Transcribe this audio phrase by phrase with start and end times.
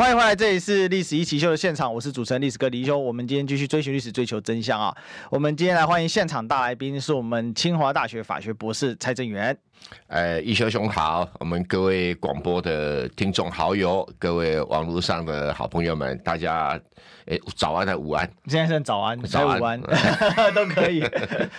[0.00, 2.98] 欢迎回来，这里是历史一起秀的现场，我是主持人历史哥李修。
[2.98, 4.96] 我们今天继续追寻历史，追求真相啊！
[5.28, 9.54] 我们今天来欢迎现场大来宾，是我们清华大学法学博士蔡正元。
[10.06, 16.80] 呃，一修兄好，我们各位广播的听众好友，各位网络上的好朋友们，大家。
[17.26, 18.28] 哎，早安还是午安？
[18.46, 19.80] 现在算早安，早安午安
[20.54, 21.04] 都可以。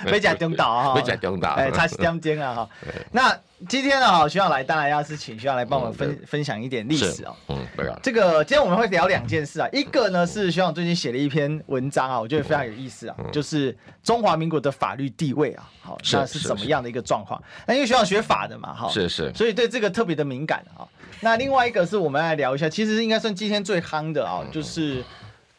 [0.05, 2.70] 没讲中岛啊，没讲中岛，哎，差两间啊哈。
[3.13, 3.40] 那
[3.70, 7.36] 今天呢，好，学长来，当然要是请学长来帮我们分分享一点历史哦。
[7.50, 8.00] 嗯，对啊。
[8.02, 17.42] 这个今天我们会聊两件事啊，一个呢是学长最近写了一篇文章啊，我觉得非常有意思啊，就是中华民国的法律地位啊，好，那是怎么样的一个状况？
[17.68, 20.88] 那因为学长学法的嘛，哈，是是，所以对这个特别的敏感啊。
[21.20, 25.04] 那另外一个是我们来聊一下，其实应该算今天最夯的啊，就是。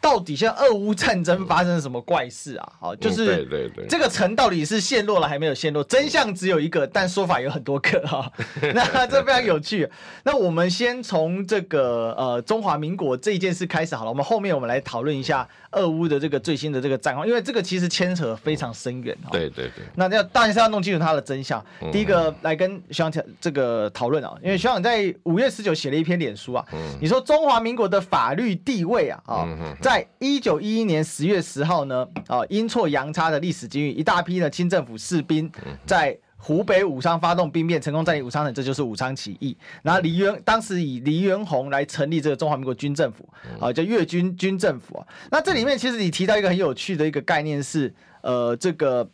[0.03, 2.73] 到底现在俄乌战争发生了什么怪事啊？
[2.81, 3.47] 好，就是
[3.89, 5.83] 这个城到底是陷落了还没有陷落？
[5.85, 8.31] 真相只有一个，但说法有很多个哈。
[8.75, 9.89] 那这非常有趣。
[10.25, 19.17] 那我们先从这个呃中华民国这一件事开始好了，我们后面我们来讨论一下俄乌的这个最新的这个战况，因为这个其实牵扯非常深远。
[19.31, 19.85] 对对对。
[19.95, 21.65] 那要当然是要弄清楚它的真相。
[21.93, 26.67] 第一个来跟学长这个讨论啊，因为学长在五月十九写了一篇脸书啊，
[27.01, 29.49] 你说中华民国的法律地位啊啊
[29.81, 29.92] 在。
[29.93, 35.53] 在一九一一年十月十号呢，啊，阴错阳差的历史机遇，一大批的清政府士兵
[35.85, 39.55] 在湖北武昌发动兵变，成功占领武昌城，这就是武昌起义。
[39.83, 43.29] 然后黎元当时以黎元洪来成立这个中华民国军政府，
[43.61, 45.07] 啊，叫粤军军政府啊。
[45.31, 49.07] 那这里面其实你提到一个很有趣的一个概念是，呃，这个。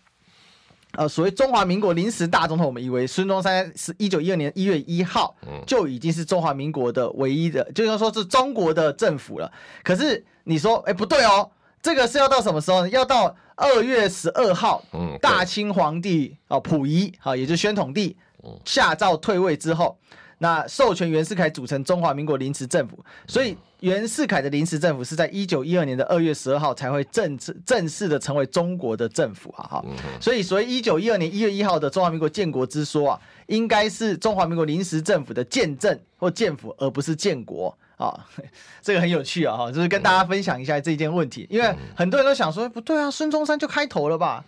[0.99, 5.33] 呃，所谓中华民国临时大总统，我们以为孙中山是一九一二年一月一号
[5.65, 9.49] 就已经是中华民国的唯一的，就是说是中国的政府了。
[9.85, 11.49] 可是你说，哎，不对哦，
[11.81, 12.89] 这个是要到什么时候呢？
[12.89, 14.83] 要到二月十二号，
[15.23, 18.17] 大清皇帝啊溥仪啊，也就是宣统帝
[18.65, 19.97] 下诏退位之后。
[20.39, 29.85] 那授权袁世凯组成中华民国临时政府，所以袁世凯的临时政府是在一九一二年的二月十二号才会正式正式的成为中国的政府啊哈，
[30.21, 38.25] 所以所以一九一二年一月一号的中华民国建国之说啊，应该是中华民国临时政府的建政或建府，而不是建国啊，
[38.81, 44.45] 这个很有趣啊哈，就是跟大家分享一下这件问题，因为很多人都想说不对啊，孙中山就开头了吧？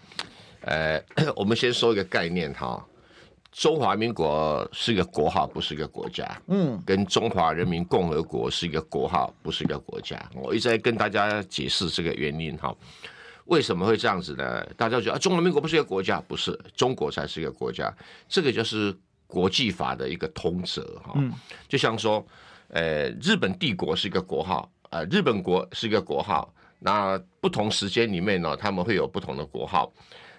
[0.62, 1.02] 呃，
[1.34, 2.84] 我们先说一个概念哈。
[3.52, 6.24] 中华民国是一个国号，不是一个国家。
[6.46, 10.16] 嗯，跟中华人民共和国是一个国号，不是一个国家。
[10.34, 12.72] 我一直在跟大家解释这个原因哈，
[13.46, 14.64] 为什么会这样子呢？
[14.76, 17.92] 大家觉得啊，中华民国不是一个国家，不是，中国才是一个国家。
[18.28, 18.96] 这个就是
[19.26, 21.14] 国际法的一个通则哈。
[21.16, 21.32] 嗯，
[21.68, 22.24] 就像说，
[22.68, 26.54] 呃，日本帝国是一个国号，呃，日本国是一个国号。
[26.78, 29.92] 那不同时间里面呢，他们会有不同的国号。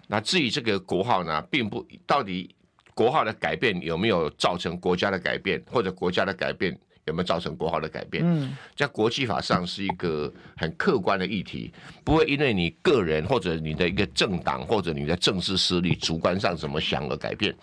[0.08, 2.56] 那至于这个国号呢，并不到底。
[3.02, 6.72] 国号的改变有没有造成国家的改变，或者国家的改变
[7.06, 8.24] 有没有造成国号的改变？
[8.24, 11.74] 嗯，在国际法上是一个很客观的议题，
[12.04, 17.56] 不会因为你个人或者你的一个政党或者你的政治势力主观上怎么想而改变。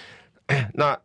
[0.72, 0.98] 那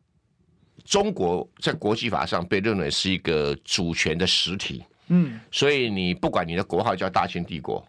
[0.86, 7.86] 中国在国际法上被认为是一个主权的实体，嗯，所以你不管你的国号叫大清帝国，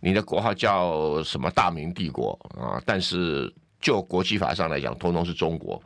[0.00, 3.52] 你的国号叫什么大明帝国啊，但是。
[3.86, 5.80] 就国际法上来讲，通通是中国。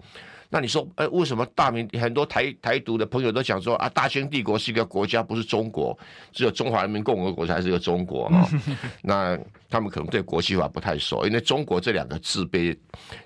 [0.48, 5.96] 那你说，哎，为什么大明很多台台独的朋友都讲说啊，大清帝国是一个国家，不是中国，
[6.32, 8.48] 只有中华人民共和国才是一个中国啊？
[9.04, 12.74] 那他们可能对国际法不太熟，因为中国这两个字被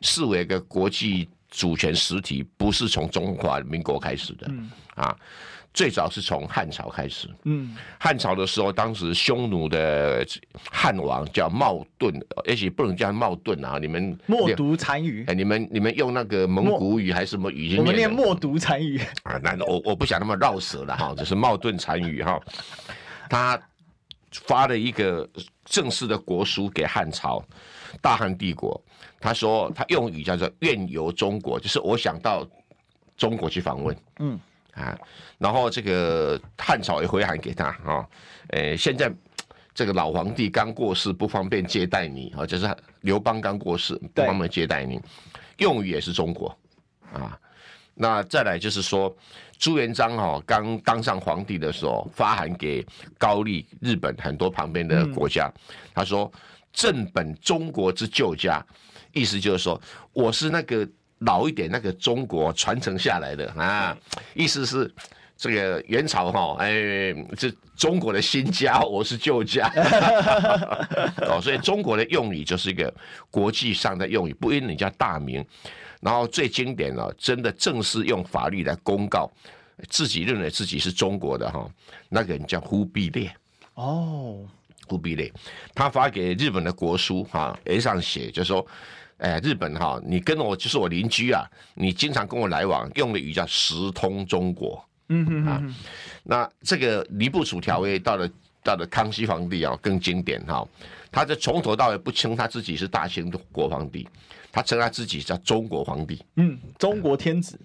[0.01, 4.51] 视为一个国际主权实体，不是从中华民国开始的
[4.97, 5.17] 啊。
[5.75, 10.25] 最早是从汉朝开始，嗯，汉朝的时候，当时匈奴的
[10.71, 12.15] 汉王叫冒顿，
[12.47, 17.81] 而且不能叫冒顿啊，你们默读残语，哎，你们你们用那个蒙古语还是什么语言？
[17.81, 22.41] 我们念默读残语啊，那我我不想那么绕舌了哈， 这是冒顿残语哈，
[23.29, 23.61] 他
[24.31, 25.29] 发了一个
[25.65, 27.45] 正式的国书给汉朝，
[28.01, 28.81] 大汉帝国，
[29.19, 32.47] 他说他用语叫做愿游中国，就是我想到
[33.17, 34.39] 中国去访问，嗯。
[34.75, 34.99] 啊，
[35.39, 38.05] 然后这个汉朝也回函给他啊，
[38.49, 39.09] 呃，现在
[39.73, 45.01] 这个老皇帝刚过世，不方便接待你啊，就是刘邦刚过世，不方便接待你，
[45.59, 46.49] 用语也是中国
[47.13, 47.39] 啊。
[47.95, 49.17] 那再来就是说，
[49.59, 52.85] 朱元璋哈刚当上皇帝的时候，发函给
[53.17, 55.49] 高丽、日本很多旁边的国家，
[55.95, 56.31] 他说
[56.75, 58.61] ：“正本中国之旧家”，
[59.15, 59.81] 意思就是说，
[60.13, 60.85] 我是那个。
[61.21, 63.97] 老一点那个中国传承下来的啊，
[64.35, 64.93] 意思是
[65.37, 69.69] 这个元朝哈，哎，这中国的新家，我是旧家，
[71.27, 72.93] 哦，所以中国的用语就是一个
[73.31, 75.45] 国际上的用语，不因你叫大名，
[76.01, 79.31] 然后最经典了，真的正式用法律来公告
[79.89, 81.67] 自己认为自己是中国的哈，
[82.09, 83.35] 那个人叫忽必烈。
[83.75, 84.47] 哦，
[84.87, 85.33] 忽必烈，
[85.75, 88.67] 他发给日本的国书哈，诶上写就是说。
[89.19, 91.45] 哎，日本哈，你跟我就是我邻居啊，
[91.75, 94.85] 你经常跟我来往，用的语叫时通中国。
[95.09, 95.75] 嗯哼，哼，啊，
[96.23, 98.29] 那这个尼布楚条约到了
[98.63, 100.67] 到了康熙皇帝啊，更经典哈，
[101.13, 104.09] 他这从头到尾不称他自己是大清国皇帝，
[104.51, 106.25] 他称他自己叫中国皇帝。
[106.37, 107.59] 嗯，中国天子。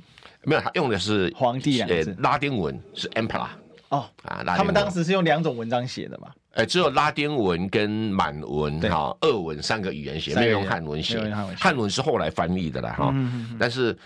[0.44, 1.82] 没有，他用的是皇帝
[2.20, 3.48] 拉丁文是 emperor。
[3.90, 6.30] 哦啊，他们当时是用两种文章写的嘛？
[6.54, 11.20] 哎，只有拉丁文跟满文哈，俄文三个语言写，没有用汉文写。
[11.58, 13.14] 汉文是后来翻译的了哈。
[13.60, 13.98] 但是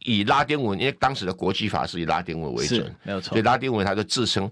[0.00, 3.30] 以拉丁文，因为当时的国际法是以拉丁文为准，没有错。
[3.30, 4.50] 所以拉丁文他就自称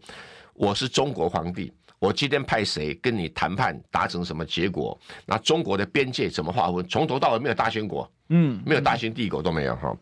[0.54, 4.98] 我是中国皇帝，我今天派谁跟你谈判达成什么结果？
[5.26, 6.86] 那中国的边界怎么划分？
[6.88, 9.94] 从头到尾没有大清国，嗯，没有大清帝国都没有哈。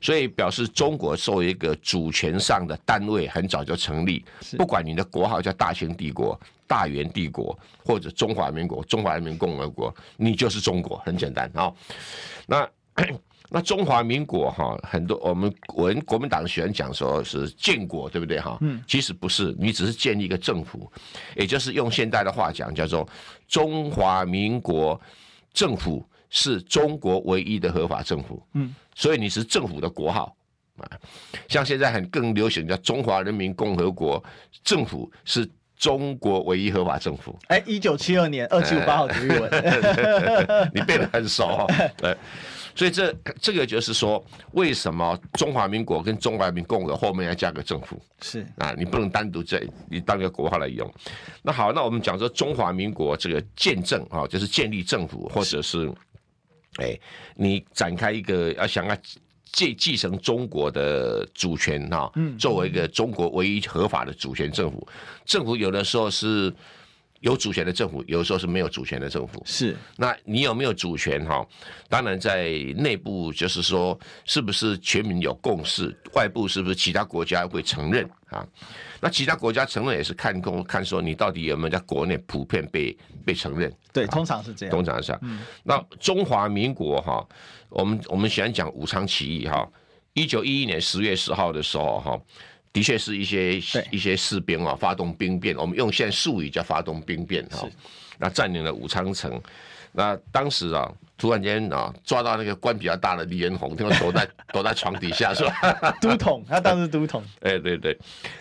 [0.00, 4.24] 所以表示中国作为一个主权上的单位，很早就成立。
[4.56, 11.72] 不管你的国号叫大清帝国、大元帝国或者中华民国、中华人民共和国，你就是中国，很简单啊。
[12.46, 12.68] 那
[13.50, 18.58] 那中华民国哈，很多我们我们国民党喜欢讲说是建国，对不对哈？
[18.60, 20.92] 嗯，其实不是，你只是建立一个政府，
[21.34, 23.08] 也就是用现代的话讲，叫做
[23.46, 25.00] 中华民国
[25.54, 28.42] 政府是中国唯一的合法政府。
[28.54, 28.74] 嗯。
[28.94, 30.34] 所以你是政府的国号
[30.78, 30.90] 啊，
[31.48, 34.22] 像现在很更流行叫中华人民共和国
[34.64, 37.38] 政府是中国唯一合法政府。
[37.46, 39.50] 哎，一九七二年二七五八号的日文，
[40.74, 41.66] 你背得很熟哦。
[41.96, 42.16] 对，
[42.74, 44.20] 所以这这个就是说，
[44.50, 48.02] 为什么中华民国跟中华人民共和国后面要加个政府？
[48.20, 50.92] 是啊，你不能单独这你当个国号来用。
[51.42, 55.88] 那好，那我们讲说中华民国这个建政啊，就是建立政府或者是。
[56.76, 56.98] 哎，
[57.34, 58.96] 你展开一个要想要
[59.50, 64.86] 继继承中国的主权哈，作为一个中国唯一合法的主权政府，
[65.24, 66.52] 政府有的时候是
[67.20, 69.42] 有主权的政府，有的时候是没有主权的政府。
[69.44, 71.44] 是，那你有没有主权哈？
[71.88, 75.96] 当然在内部就是说，是不是全民有共识？
[76.14, 78.46] 外部是不是其他国家会承认啊？
[79.00, 83.72] 那其他国家承认也是看公看说你到底有没有在国内普遍被被承认？
[83.92, 84.74] 对，通常是这样。
[84.74, 85.20] 通常是这样。
[85.24, 87.26] 嗯、那中华民国哈，
[87.68, 89.68] 我们我们喜欢讲武昌起义哈，
[90.14, 92.20] 一九一一年十月十号的时候哈，
[92.72, 93.56] 的确是一些
[93.90, 97.68] 一些士兵啊发动兵变，我们用现在术语叫发动兵变哈，
[98.18, 99.40] 那占领了武昌城。
[99.90, 105.96] 那当时啊，突然间啊，抓到那个官比较大的李彦宏，听说躲在 躲在床底下是吧？
[106.00, 107.22] 都统，他当时都统。
[107.40, 107.96] 哎、欸，对对，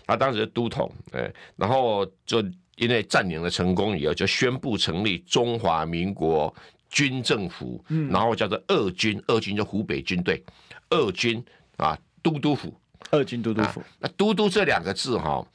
[0.05, 2.43] 他当时都统，哎、欸，然后就
[2.75, 6.53] 因为占领了成功以后，就宣布成立中华民国
[6.89, 10.43] 军政府，嗯、然后叫做二军，二军就湖北军队，
[10.89, 11.43] 二军
[11.77, 12.77] 啊，都督府，
[13.11, 13.79] 二军都督府。
[13.79, 15.45] 啊、那都督这两个字哈，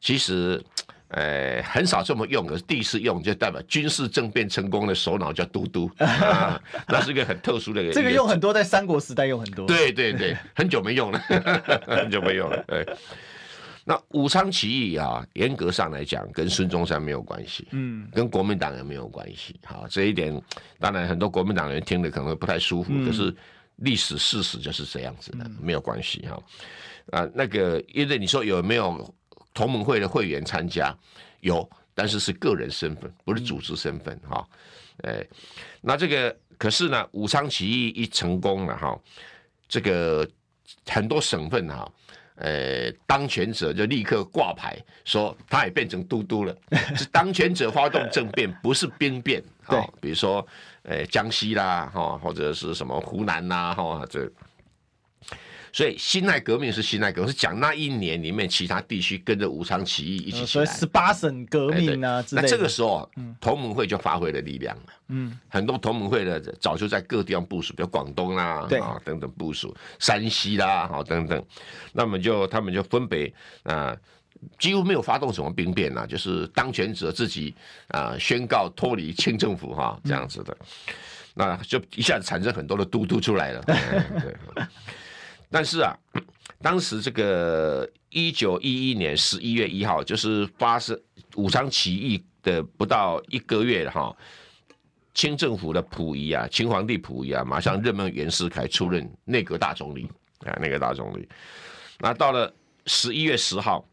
[0.00, 0.62] 其实。
[1.14, 6.58] 呃，很少这么用，可是第一次用就代表军事政变成功的首脑叫都督，啊，
[6.88, 7.92] 那是一个很特殊的一个。
[7.92, 9.66] 这个用很多，在三国时代用很多。
[9.66, 11.18] 对对对，很久没用了，
[11.86, 12.64] 很久没用了。
[12.66, 12.86] 对，
[13.84, 19.60] 那武昌起义啊，严格上来讲，跟孙中山没有关系，嗯，跟国民党也没有关系。
[19.66, 20.40] 好，这一点
[20.80, 23.36] 当然很多国民党人听了可能会不太舒服，可、嗯、是
[23.76, 26.42] 历史事实就是这样子的，没有关系哈。
[27.12, 29.14] 啊，那个因为你说有没有？
[29.54, 30.96] 同盟会的会员参加
[31.40, 34.42] 有，但是是个人身份，不是组织身份哈。
[35.02, 35.22] 哎，
[35.82, 38.98] 那这个可是呢，武昌起义一成功了哈，
[39.68, 40.26] 这个
[40.86, 41.86] 很多省份哈，
[42.36, 46.56] 呃，当权者就立刻挂牌说他也变成都督了，
[46.96, 49.44] 是当权者发动政变，不是兵变。
[49.68, 50.46] 对，比如说
[50.84, 54.26] 呃江西啦哈，或者是什么湖南啦哈这。
[55.72, 62.46] 所以辛亥革命是辛亥革命，是讲那一年里面其他地区跟着武昌起义一起起来，所以十八省革命啊之类的。
[62.46, 63.10] 那这个时候，
[63.40, 64.82] 同盟会就发挥了力量了。
[65.08, 71.42] 嗯，很多同盟会的早就在各地方部署，比如广东啦啊等等部署，山西啦好等等。
[71.92, 73.96] 那么就他们就分别啊，
[74.58, 77.54] 几乎没有发动什么兵变啊，就是当权者自己
[77.88, 80.56] 啊宣告脱离清政府哈这样子的，
[81.34, 83.62] 那就一下子产生很多的都督出来了。
[83.62, 84.36] 对。
[85.52, 85.96] 但是啊，
[86.62, 90.98] 当时这个一九一一年十一月一号，就是发生
[91.36, 94.16] 武昌起义的不到一个月哈，
[95.14, 100.08] 清政府的溥仪啊，清皇帝溥仪啊，马上任命袁世凯出任内阁大总理
[100.46, 101.28] 啊，内阁大总理。
[101.98, 102.52] 那到了
[102.86, 103.86] 十一月十号，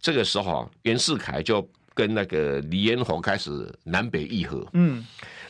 [0.00, 4.66] 这个时候袁世凯就跟那个李彦宏开始南北议和。
[4.72, 5.04] 嗯，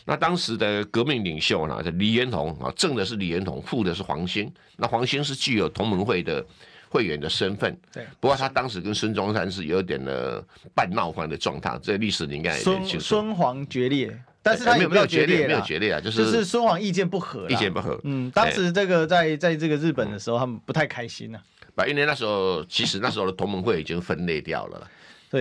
[0.05, 4.53] 那当时的革命领袖呢，李彦宏啊，正的是李彦宏，副的是黄兴。
[4.77, 6.45] 那黄兴是具有同盟会的
[6.89, 7.75] 会员的身份。
[7.93, 10.45] 对，不过他当时跟孙中山是有点的
[10.75, 13.01] 半闹翻的状态，这历史你应该也清楚。
[13.01, 14.15] 孙黄决裂。
[14.43, 15.47] 但是他有没有决裂？
[15.47, 17.99] 没有决裂啊，就是就是孙黄意见不合，意见不合。
[18.05, 21.41] 嗯，当时这个在在这个日本的时候，他们不太开心呐。
[21.75, 24.87] 不，因为那时候其实那时候的同盟会已经分裂掉了。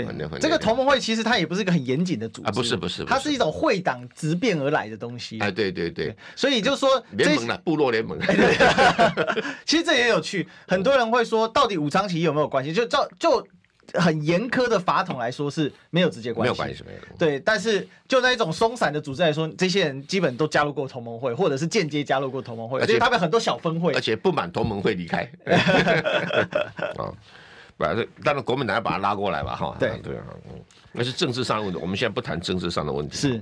[0.01, 5.39] 对，这个同盟会其实它也不是一个很严谨的组织啊，不是不是，它是一种会党直变而来的东西。
[5.39, 8.17] 哎，对对对，所以就是说联盟了，部落联盟。
[9.65, 12.73] 其实这也有趣，很多人会说，到底武昌起义有没有关系？
[12.73, 13.47] 就照就。
[13.95, 16.99] 很严苛的法统来说是没有直接关系，没有关系，没有。
[17.19, 25.29] 对，但是就那一种松散的组织来说，这些人基本都加入过同盟会，或者是间接加入过同盟会，而且他们很多小分会，而且不满同盟会离开。
[27.85, 29.55] 啊，不是，当然国民党要把他拉过来吧？
[29.55, 30.25] 哈，对对啊，
[30.91, 31.79] 那是政治上的问题。
[31.79, 33.15] 我们现在不谈政治上的问题。
[33.15, 33.41] 是，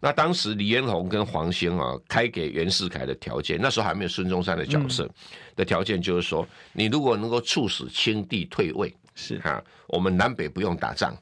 [0.00, 5.08] 那当时李彦宏跟黄兴啊，开给袁世凯的条件，那时候还没有孙中山的角色
[5.56, 8.94] 的条件，就是说，你如果能够促使清帝退位。
[9.16, 11.16] 是哈，我们南北不用打仗，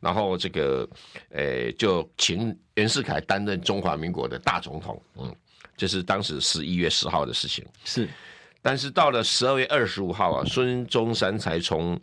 [0.00, 0.86] 然后这个，
[1.30, 5.34] 呃，就请袁世凯担任中华民国的大总统，嗯，
[5.74, 7.64] 这是当时十一月十号的事情。
[7.86, 8.06] 是，
[8.60, 11.98] 但是到了十二月二十五号啊，孙中山才从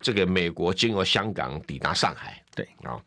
[0.00, 2.42] 这个美国经由香港抵达上海。
[2.54, 3.00] 对啊，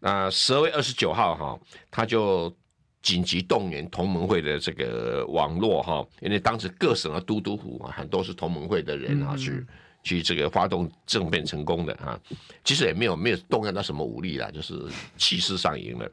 [0.00, 1.60] 那十二月二十九号哈，
[1.90, 2.54] 他就
[3.02, 9.64] 紧急动员同盟会的这个网络哈，因为当时各省的都督府啊，很多是同盟会的人啊去。
[10.04, 12.18] 去这个发动政变成功的啊，
[12.64, 14.74] 其实也没有没有动用到什么武力啦，就是
[15.16, 16.10] 气势上赢了。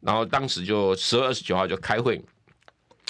[0.00, 2.20] 然后当时就十二月二十九号就开会，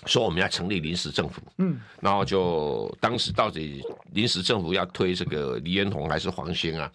[0.05, 1.41] 说我们要成立临时政府。
[1.59, 6.93] 嗯，然后就当时到底临时政府要推这个李彦宏还是黄兴啊？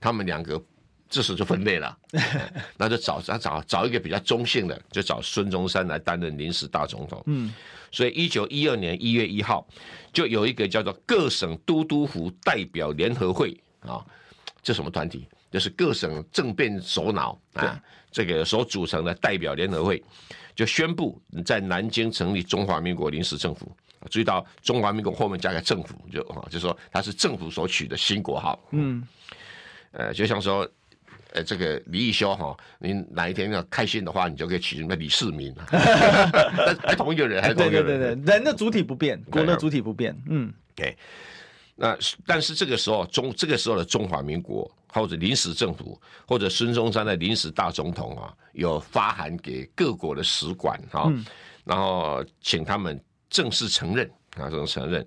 [0.00, 0.60] 他们两个
[1.08, 1.96] 这时候就分裂了，
[2.76, 7.22] 那就找找找找一个比较中性的，就找孙中山来担任临时大总统。
[7.26, 7.54] 嗯。
[7.92, 9.66] 所以，一九一二年一月一号，
[10.12, 13.98] 就有一个叫做各省都督府代表联合会啊，
[14.62, 15.26] 这什么团体？
[15.50, 17.80] 就是各省政变首脑啊，
[18.10, 20.02] 这个所组成的代表联合会，
[20.54, 23.70] 就宣布在南京成立中华民国临时政府。
[24.10, 28.58] 注意到中华民国后面加个政府，就啊，就说它是政府所取的新国号。
[28.70, 29.06] 嗯，
[29.92, 30.68] 呃，就像说。
[31.32, 35.54] 呃，这个李义修哈，你哪一天要开心的话，你就可以取什么李世民，
[36.82, 40.96] 还同一个人，还同一个人，对对对，人的主体不变，国的主体不变，嗯，对。
[41.76, 51.24] 那但是这个时候中这个时候的中华民国或者临时政府或者孙中山的临时大总统啊，有发函给各国的使馆哈，嗯、
[51.64, 55.06] 然后请他们正式承认啊，正式承认，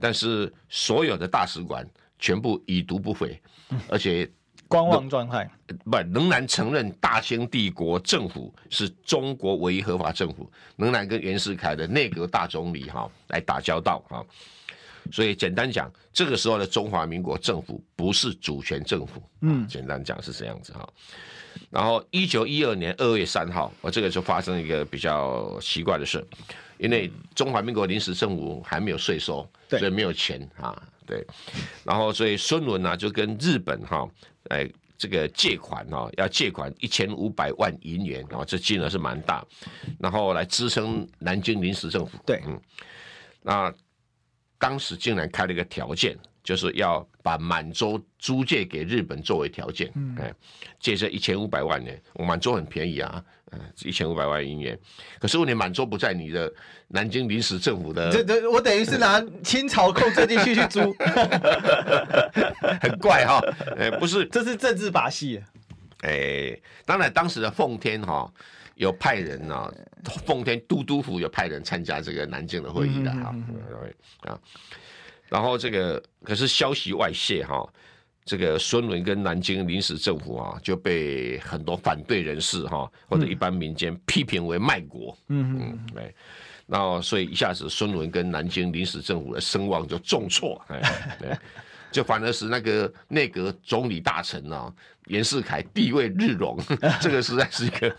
[0.00, 3.40] 但是所有的大使馆全部已读不回，
[3.88, 4.30] 而且。
[4.70, 5.50] 观望状态，
[5.90, 14.20] 不仍然承认大清帝国政府是中国唯一合法政府，仍然跟袁世凯的内阁大总理哈来打交道啊。
[15.12, 20.88] 所以简单讲，这个时候的中华民国政府不是主权政府，嗯，简单讲是这样子哈。
[21.70, 26.24] 然后一九一二年二月三号，我这个就发生一个比较奇怪的事，
[26.78, 31.26] 因为中华民国临时政府还没有税收，所以没有钱啊，对。
[31.84, 34.08] 然后所以孙文呢就跟日本哈。
[34.50, 39.44] 哎，这个借款哦，要借款一千五百万银元哦，这金额是蛮大，
[39.98, 42.16] 然后来支撑南京临时政府。
[42.24, 42.58] 对，嗯，
[43.42, 43.70] 那
[44.58, 46.16] 当时竟然开了一个条件。
[46.44, 50.32] 就是要把满洲租借给日本作为条件，嗯，哎，
[50.80, 54.78] 借这一千五百万呢，我满洲很便宜啊，嗯，一千五百万银元。
[55.20, 56.50] 可是问题满洲不在你的
[56.86, 60.80] 南京临时政府的，这这我等于是拿清朝扣这进去去租，
[62.80, 63.42] 很怪哈，
[63.76, 65.42] 哎，不是，这是政治把戏，
[66.00, 68.32] 哎，当然当时的奉天哈
[68.78, 69.72] 有派人啊，
[70.24, 73.34] 奉天都督府有派人参加这个南京的会议的哈，
[74.20, 74.40] 啊。
[75.28, 77.68] 然后这个可是消息外泄哈，
[78.24, 86.14] 这个孙文跟南京临时政府啊就被很多反对人士哈或者一般民间批评为卖国，嗯嗯，对，
[86.66, 90.64] 然后所以一下子孙文跟南京临时政府的声望就重挫，
[91.90, 94.72] 就反而是那个内阁总理大臣啊
[95.06, 96.58] 袁世凯地位日隆，
[97.00, 97.96] 这个实在是一个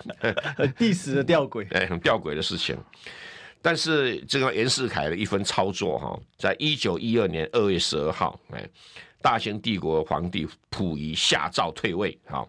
[0.56, 2.78] 很历史的吊诡， 哎，很吊诡的事情。
[3.62, 8.66] 但是这个袁世凯的一番操作哈，在一九一二年二月十二号，哎，
[9.22, 12.48] 大清帝国皇帝溥仪下诏退位，哈，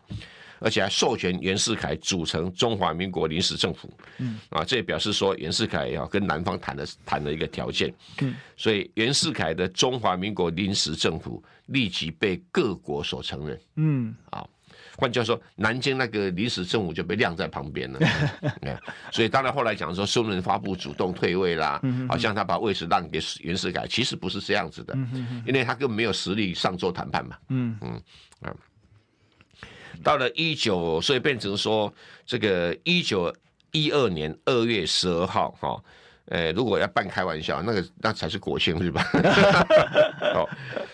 [0.61, 3.93] 而且还授权袁世凯组成中华民国临时政府。
[4.19, 7.93] 嗯，啊，这也表示说袁世凯要跟南方谈的谈的一个条件。
[8.21, 13.61] 嗯，所以袁世凯的中华民国临时政府立即被各国所承认。
[13.77, 14.47] 嗯，啊。
[14.97, 18.01] 换句话说，南京那个临时政府就被晾在旁边了。
[19.11, 24.95] 所以当然后来讲说，孙文发布主动退位啦，好像他把位置让给袁世凯，其实不是这样子的，
[25.47, 27.39] 因为他根本没有实力上桌谈判嘛。
[27.49, 28.03] 嗯嗯
[28.43, 28.55] 啊，
[30.03, 31.93] 到了一九，所以变成说
[32.27, 33.35] 这个一九
[33.73, 35.83] 一二年二月十二号哈。
[36.27, 39.03] 呃，如果要半开玩笑，那个那才是国庆，日吧？
[40.33, 40.49] 哦，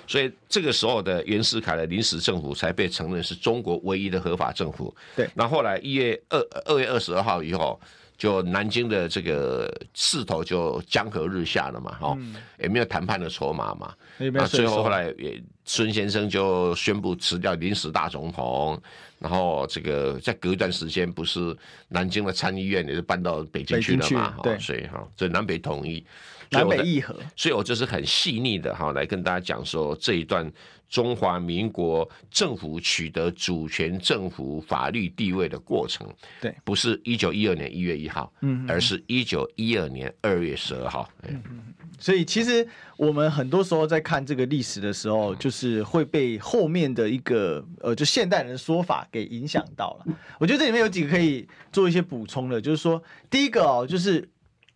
[0.06, 4.94] 所以这个时候的袁世凯的临时政府才被承认是中国唯一的合法政府。
[5.14, 7.78] 对，那后来一月二二月二十二号以后，
[8.16, 13.94] 就南京的这个势头就江河日下了嘛，哈、嗯，也没有谈判的筹码嘛。
[14.18, 18.80] 那最后后来也孙先生就宣布辞掉临时大总统。
[19.18, 21.56] 然后这个再隔一段时间，不是
[21.88, 24.34] 南京的参议院也是搬到北京去了嘛？
[24.42, 26.04] 对，所以哈，这南北统一，
[26.50, 30.52] 南北议和，所以我就是很细腻的哈，来跟大家讲说这一段
[30.88, 36.06] 中华民国政府取得主权政府法律地位的过程。
[36.40, 41.08] 对，不是一九一二年一月一号，嗯，而是一九一二年二月十二号。
[41.28, 41.62] 嗯嗯。
[41.98, 42.66] 所以其实
[42.98, 50.14] 我们很多时候在看这个历史的时候，就是会被后面的一个呃，就现代人的说法给影响到了。
[50.38, 54.28] 我觉得这里面有几个可以做一些补充的，就是说，第一个哦，就是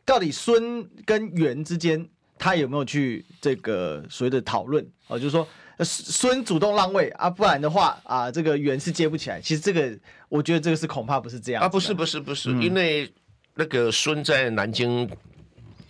[0.04, 5.46] 到底孙跟元之间他有没有去这个所谓的讨论哦，就是说
[5.84, 9.40] 孙主动让位啊，不然的话啊，这个袁是接不起来。
[9.40, 13.12] 其实这个我觉得这个是恐怕不是这样啊，不是不是不是，因为
[13.54, 15.08] 那个孙在南京。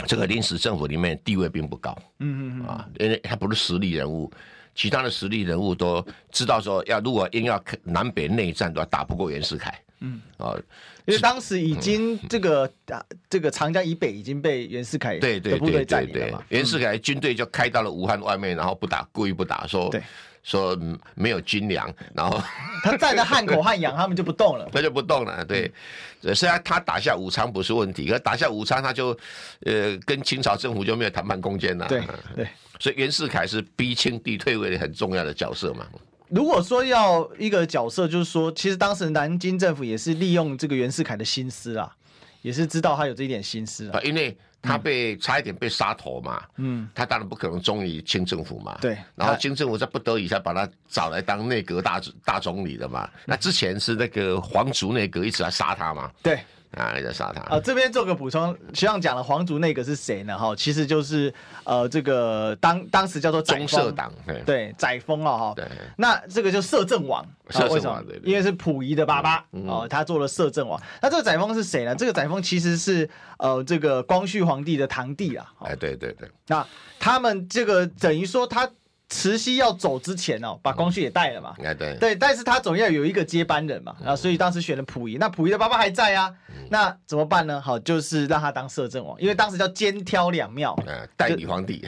[0.06, 4.32] 这个临时政府里面地位并不高，嗯嗯啊，因为他不是实力人物，
[4.74, 10.54] 其他的实力人物都知道说，要如果硬要南北内战，都要打不过袁世凯，嗯啊，
[11.06, 20.02] 因为当时已经这个啊，这个长江以北已经被袁世凯对对对对对，袁世凯军队就开到了武汉外面，然后不打，故意不打，说对。
[20.42, 20.74] 说
[21.14, 22.42] 没有军粮，然后
[22.82, 25.44] 他站在汉口汉阳，他们就不动了， 他就不动了。
[25.44, 25.70] 对，
[26.34, 29.08] 虽然他打下武昌不是问题，可打下武昌他就
[29.66, 31.86] 呃跟清朝政府就没有谈判空间了。
[31.86, 32.02] 对
[32.34, 35.86] 对，所以袁世凯是逼清帝退位的很重要的角色嘛。
[36.30, 41.94] 如果说要一个角色，就是说，其实当时南京政府也是利用这个袁世凯的心思啊，
[42.42, 44.36] 也是知道他有这一点心思啊，因为。
[44.62, 56.38] 他被差一点被杀头嘛，嗯，他当然不可能忠于清政府嘛，对，然后清政府在不得已才把他找来当内阁大大总理的嘛，那之前是那个皇族内阁一直在杀他嘛，对。
[56.76, 57.60] 啊，在杀他啊！
[57.60, 60.38] 这边做个补充，学长讲了皇族内阁是谁呢？
[60.38, 61.32] 哈，其实就是
[61.64, 64.12] 呃，这个当当时叫做中社党，
[64.46, 65.52] 对，载沣啊，哈。
[65.56, 65.66] 对。
[65.96, 67.26] 那这个就摄政王，
[67.70, 68.00] 为什么？
[68.22, 70.80] 因为是溥仪的爸爸哦，他做了摄政王。
[71.02, 71.94] 那这个载沣是谁呢？
[71.96, 75.52] 这个载沣其实是呃，这个光绪皇帝的堂弟啊。
[75.60, 76.30] 哎，对对对。
[76.46, 76.64] 那
[76.98, 78.70] 他们这个等于说他。
[79.10, 81.52] 慈禧要走之前哦，把光绪也带了嘛。
[81.58, 85.16] 嗯、对对，但是他总要有一个接班人嘛，然后所以当时选了溥仪。
[85.18, 87.60] 那溥仪的爸爸还在啊，嗯、那怎么办呢？
[87.60, 90.78] 好，就是让他当摄政王，因为当时叫肩挑两庙，
[91.16, 91.84] 代理皇帝。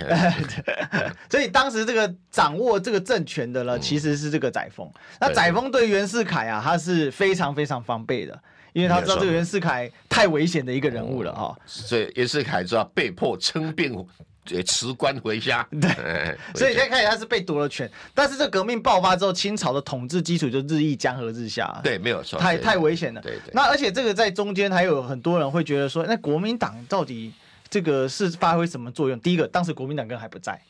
[1.31, 4.89] 所以当时这个掌握这个政权的呢，其实是这个载沣。
[4.89, 8.37] 嗯、那载沣对袁世凯啊，他是非常非常防备的，
[8.73, 11.63] 因为他知道这个袁世凯太危险的一个人物了哈、嗯。
[11.67, 14.05] 所以袁世凯就要被迫称病。
[14.49, 15.89] 也辞官回家，对，
[16.55, 23.21] 所以现在看起来他是被夺了权，但是这革命爆发之后，清朝的统治基础就日益江河日下，对，没有错，太太危险了。
[23.21, 23.53] 对对。
[23.53, 27.33] 那而且这个在中间还有很多人会觉得说，那国民党到底
[27.71, 29.19] 这个是发挥什么作用？
[29.21, 30.61] 第一个，当时国民党根本还不在。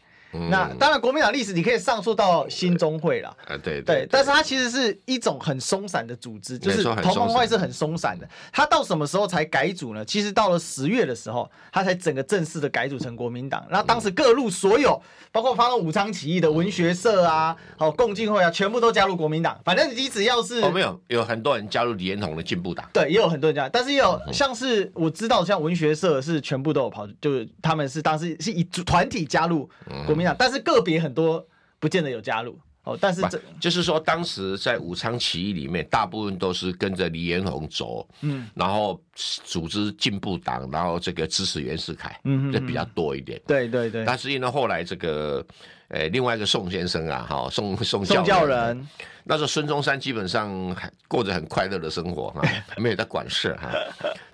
[0.51, 3.29] 那当然，国民党历史你可以上溯到新中会了。
[3.47, 8.29] 啊，对对，但是它其实是一种很松散的组织，就是同盟会是很松散的。
[8.53, 10.05] 它到什么时候才改组呢？
[10.05, 13.67] 其实到了十月的时候，它才整个正式的改组成国民党。
[13.71, 19.59] 那当时各路所有，包括发动武昌起义的文学社啊，好共进会啊，全部都加入国民党。
[19.65, 22.89] 反正你只要是哦，没有，有很多人加入李彦宏的进步党。
[22.93, 29.69] 对，也有很多人加，但是也有像是我知道，像文学社是全部都有跑，就是他们是当时是以团体加入
[30.07, 30.37] 国民党。
[30.39, 31.47] 但是个别很多
[31.79, 43.41] 不见得有加入哦，但是这就是说，当时在武昌起义里面，大部分都是跟着黎元洪走，嗯，然后组织进步党，然后这个支持袁世凯，嗯，这比较多一点。
[43.47, 44.05] 对对对。
[44.05, 45.47] 但是因为后来这个，
[45.93, 48.89] 呃，另外一个宋先生啊，哈，宋宋宋教人，
[49.25, 52.43] 那时候孙中山基本上还过着很快乐的生活哈，
[52.79, 53.71] 没有在管事哈。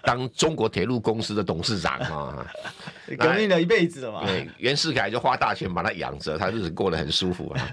[0.02, 2.46] 当中国铁路公司的董事长啊，
[3.18, 4.24] 革命了一辈子了嘛。
[4.24, 7.68] 对，袁世凯就花大钱把他养着，他日子过得很舒服啊。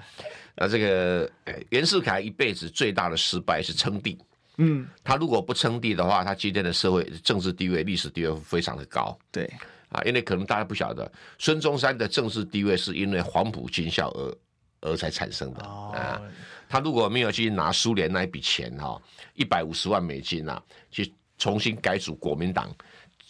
[0.56, 1.30] 那这个
[1.69, 4.17] 袁世凯一辈子最大的失败是称帝。
[4.58, 9.15] 嗯，他如果不称帝的话，他今天的社会政治地位、历史地位非常的高。
[9.32, 9.48] 对，
[9.96, 14.38] 啊，因为可能大家不晓得，孙中山的政治地位是因为黄埔军校而
[14.82, 15.64] 而才产生的。
[15.64, 16.22] 哦，啊，
[16.68, 19.02] 他如果没有去拿苏联那一笔钱哈，
[19.34, 22.70] 一百五十万美金啊，去重新改组国民党。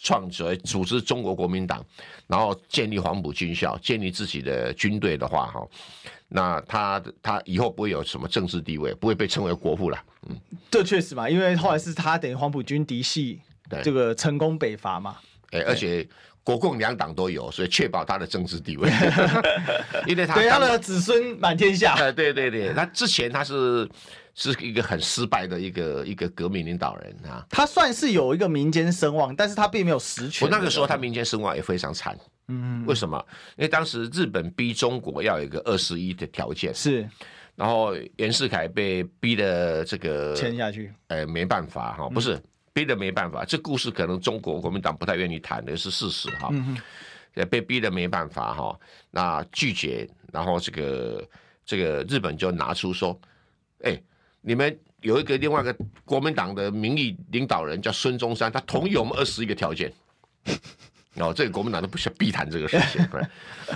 [0.04, 1.84] 创组组织中国国民党，
[2.28, 5.68] 然后建立黄埔军校，建立自己的军队的话，哈，
[6.28, 9.98] 那他他以后不会有什么政治地位，不会被称为国父了。
[10.30, 10.38] 嗯，
[10.70, 13.42] 这确实嘛，因为后来是他等于黄埔军嫡系，
[13.84, 15.18] 这个成功北伐嘛。
[15.52, 16.08] 哎，而且
[16.46, 18.90] 国共两党都有，所以确保他的政治地位，
[20.08, 21.96] 因为他对他的子孙满天下。
[21.96, 23.90] 哎，对对对，他之前他是。
[24.38, 30.46] 是一个很失败的一个一个革命领导人啊，他算是有一个民间声望，但是他并没有实权。
[30.46, 32.14] 我那个时候他民间声望也非常惨，
[32.50, 33.18] 嗯，为什么？
[33.56, 37.08] 因为当时日本逼中国要有一个二十一的条件，是，
[37.56, 42.38] 然后袁世凯被逼的这个签下去，呃，没办法哈，不是
[42.76, 46.54] 逼得没办法，这故事可能中国国民党不太愿意谈的是事实哈，
[47.34, 51.28] 也被逼得没办法哈，那拒绝，然后这个
[51.66, 53.20] 这个日本就拿出说，
[53.82, 54.00] 哎。
[54.48, 59.92] 你们有一个另外一个国民党的名义领导人叫孙中山，他同意我们二十一个条件，
[61.16, 63.04] 然后这个国民党都不需要避谈这个事情。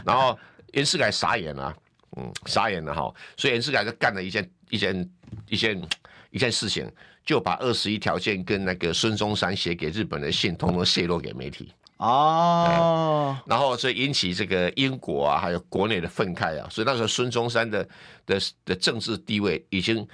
[0.05, 0.37] 然后
[0.73, 1.75] 袁世凯傻眼了，
[2.17, 5.09] 嗯，傻眼了哈，所以袁世凯就干了一件一件
[5.47, 5.89] 一件
[6.29, 6.87] 一件事情，
[7.25, 11.71] 就把二十一条件跟那个孙中山写给日本的信，通通泄露给媒体。
[11.97, 17.87] 哦，然后所以引起这个英国啊，还有国内的愤慨啊，所以那时候孙中山的
[18.25, 20.07] 的的政治地位已经。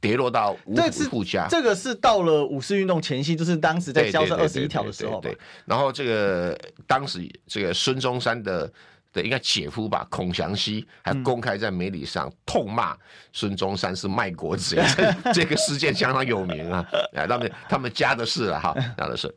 [0.00, 5.18] 跌落到五虎互加，这个是到了五四运动前夕，就是当时在交涉二十一条的时候。
[5.18, 6.54] 对，然后这个
[6.86, 8.70] 当时这个孙中山的
[9.14, 12.94] 的应该姐夫吧，孔祥熙还公开在媒体上痛骂
[13.32, 16.86] 孙中山是卖国贼，嗯、 这个事件相当有名啊。
[17.14, 19.34] 哎，他们他们家的事了哈，家的事。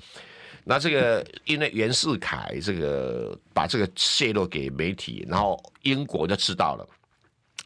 [0.65, 6.85] 那这个因为袁世凯这个把这个泄露给媒体，然后英国就知道了，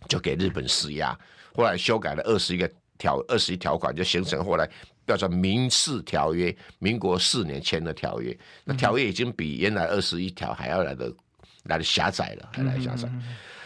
[0.08, 1.18] 就给日本施压，
[1.56, 2.70] 后来修改了二十一个。
[3.02, 4.70] 条二十一条款就形成后来
[5.08, 8.38] 叫做《民事条约》，民国四年签的条约。
[8.64, 11.12] 那条约已经比原来二十一条还要来的
[11.64, 13.08] 来的狭窄了，还来狭窄。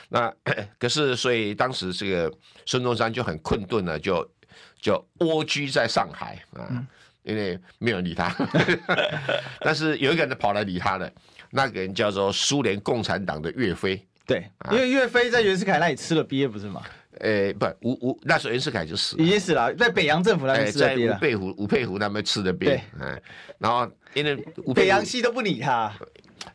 [0.09, 0.31] 那
[0.77, 2.31] 可是所以当时这个
[2.65, 4.27] 孙中山就很困顿了，就
[4.79, 6.85] 就蜗居在上海啊，
[7.23, 8.33] 因为没有人理他。
[9.61, 11.11] 但是有一个人跑来理他了，
[11.49, 14.05] 那个人叫做苏联共产党的岳飞。
[14.27, 16.83] 对，因为岳飞在袁世凯那里吃了鳖，不是吗？
[17.19, 21.13] 呃，不，吴吴那时候袁世凯就死了，已经死了，在北洋政府那边吃的鳖了。
[21.13, 23.21] 在吴佩孚吴佩孚那边吃的鳖，嗯，
[23.57, 24.35] 然后因为
[24.73, 25.91] 北洋系都不理他。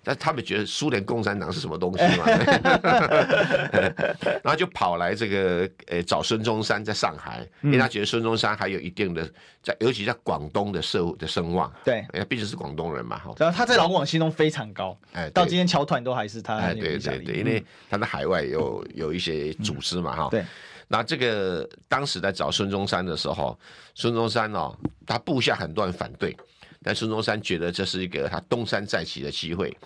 [0.03, 2.25] 但他们觉得苏联共产党是什么东西嘛？
[4.43, 9.29] 然后就跑来这个呃找孙中山在上海，因为他觉得孙中山还有一定的
[9.63, 11.73] 在，尤其在广东的社会的声望。
[11.85, 13.35] 对，因为毕竟是广东人嘛，哈。
[13.39, 16.57] 然后他在老广心中非常高，哎，到今天侨团都还是他。
[16.57, 20.29] 哎，对对对，因为他在海外有有一些组织嘛，哈。
[20.31, 20.45] 对。
[20.93, 23.57] 那这个当时在找孙中山的时候，
[23.95, 24.77] 孙中山哦，
[25.07, 26.37] 他部下很多人反对。
[26.83, 29.77] 但孙中山觉得这是一个他东山再起的机会，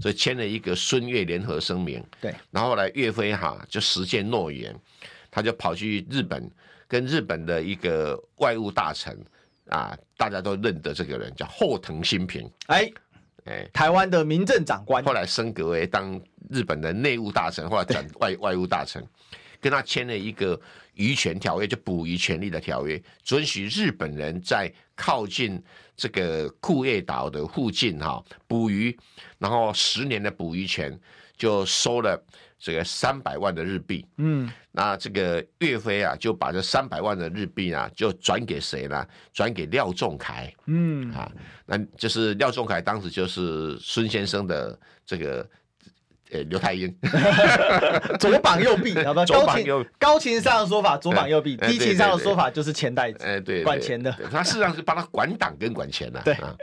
[0.00, 2.02] 所以签了一个孙岳联合声明。
[2.20, 4.74] 对，然后来岳飞哈就实践诺言，
[5.30, 6.50] 他就跑去日本，
[6.86, 9.18] 跟日本的一个外务大臣
[9.68, 12.50] 啊，大家都认得这个人，叫后藤新平。
[12.68, 12.90] 哎
[13.44, 19.06] 哎，台湾的民政长官，后来升格为当日本的内务大臣，后来转外外务大臣，
[19.60, 20.58] 跟他签了一个
[20.98, 25.60] 渔权条约，就捕鱼权利的条约，准许日本人在靠近。
[26.00, 28.96] 这个库页岛的附近哈捕鱼，
[29.36, 30.96] 然后十年的捕鱼权
[31.36, 32.24] 就收了
[32.56, 34.06] 这个三百万的日币。
[34.18, 39.04] 嗯，那这个岳飞啊就把这三百万的日币啊就转给谁呢？
[39.32, 40.48] 转给廖仲恺。
[40.66, 41.28] 嗯啊，
[41.66, 45.44] 那就是廖仲恺当时就是孙先生的这个。
[46.30, 46.94] 呃，刘太英，
[48.20, 49.24] 左膀右臂，好不好？
[49.26, 53.24] 高情高情商的说法，左膀右臂；低情商的说法就是钱袋子。
[53.24, 54.14] 哎，对，管钱的。
[54.30, 56.20] 他事实上是帮他管党跟管钱的。
[56.20, 56.54] 对啊，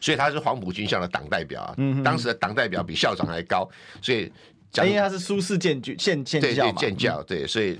[0.00, 1.74] 所以他是黄埔军校的党代表啊。
[1.78, 3.68] 嗯，当时的党代表比校长还高，
[4.00, 4.32] 所以
[4.76, 6.72] 因为他是苏轼建军建建校嘛。
[6.78, 7.76] 建教对，所以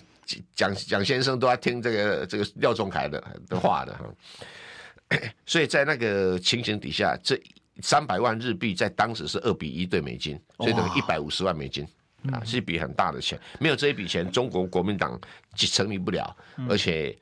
[0.56, 5.18] 蒋蒋先生都要听这个这个廖仲恺的的话的哈。
[5.46, 7.40] 所以在那个情形底下，这。
[7.82, 11.86] 三百万日币在当时是二比一对美金，所以等于一百五十万美金
[12.32, 13.38] 啊，是一笔很大的钱。
[13.60, 15.18] 没有这一笔钱，中国国民党
[15.54, 16.36] 成立不了，
[16.68, 17.16] 而且，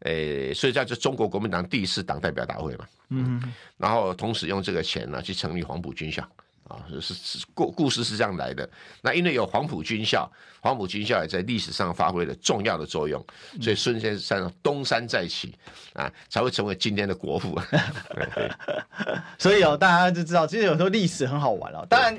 [0.00, 3.42] 呃，所以在这中国国民党第一次党代表大会嘛，嗯，
[3.76, 6.26] 然后同时用这个钱呢去成立黄埔军校，
[6.72, 8.68] 啊，是是故故事是这样来的。
[9.02, 10.30] 那因为有黄埔军校，
[10.60, 13.24] 黄埔军校也在历史上发挥了重要的作用，
[13.60, 15.54] 所以孙先生东山再起
[15.92, 17.58] 啊，才会成为今天的国父。
[19.38, 21.86] 所以哦，大家就知道，其实有时候历史很好玩哦。
[21.88, 22.18] 当然，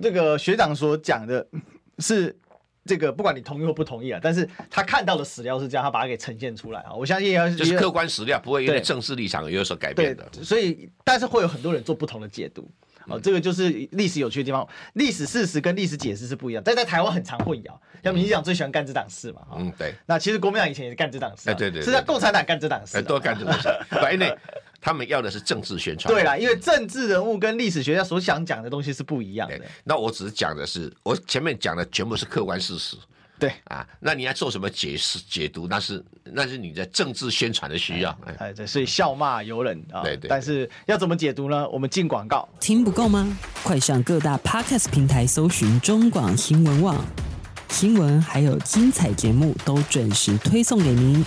[0.00, 1.46] 这个学长所讲的
[1.98, 2.36] 是。
[2.84, 6.92] 这个不管你同意或不同意啊，但是他看到的史料是这样，他把它给呈现出来啊。
[6.92, 10.28] 我相信也是，就是客观史料，不会因为政治立场有所改变的。
[10.42, 12.68] 所以，但是会有很多人做不同的解读。
[13.06, 14.66] 哦，这个就是历史有趣的地方。
[14.94, 17.72] 历史事实跟历史解释是不一样，但在台湾很常混淆。
[18.02, 19.42] 像民进党最喜欢干这档事嘛？
[19.56, 19.94] 嗯，对。
[20.06, 21.50] 那其实国民党以前也是干这档事。
[21.50, 21.82] 哎，对对。
[21.82, 23.00] 是在共产党干这档事。
[23.02, 23.68] 都干这档事。
[24.12, 24.36] 因为
[24.80, 26.12] 他们要的是政治宣传。
[26.12, 29.60] 对啦，因为政治人物跟历史学家所想讲的东西是不一样的。
[29.84, 32.96] 那我只是讲的是，我前面讲的全部是客观事实。
[33.42, 35.66] 对啊，那你要做什么解释解读？
[35.66, 38.16] 那是那是你的政治宣传的需要。
[38.38, 40.00] 哎，对，所以笑骂由人啊。
[40.04, 40.28] 对对。
[40.28, 41.68] 但是要怎么解读呢？
[41.70, 42.48] 我们进广告。
[42.60, 43.36] 听不够吗？
[43.64, 47.04] 快上各大 Podcast 平台搜寻中广新闻网
[47.70, 51.24] 新闻，还有精彩节目都准时推送给您，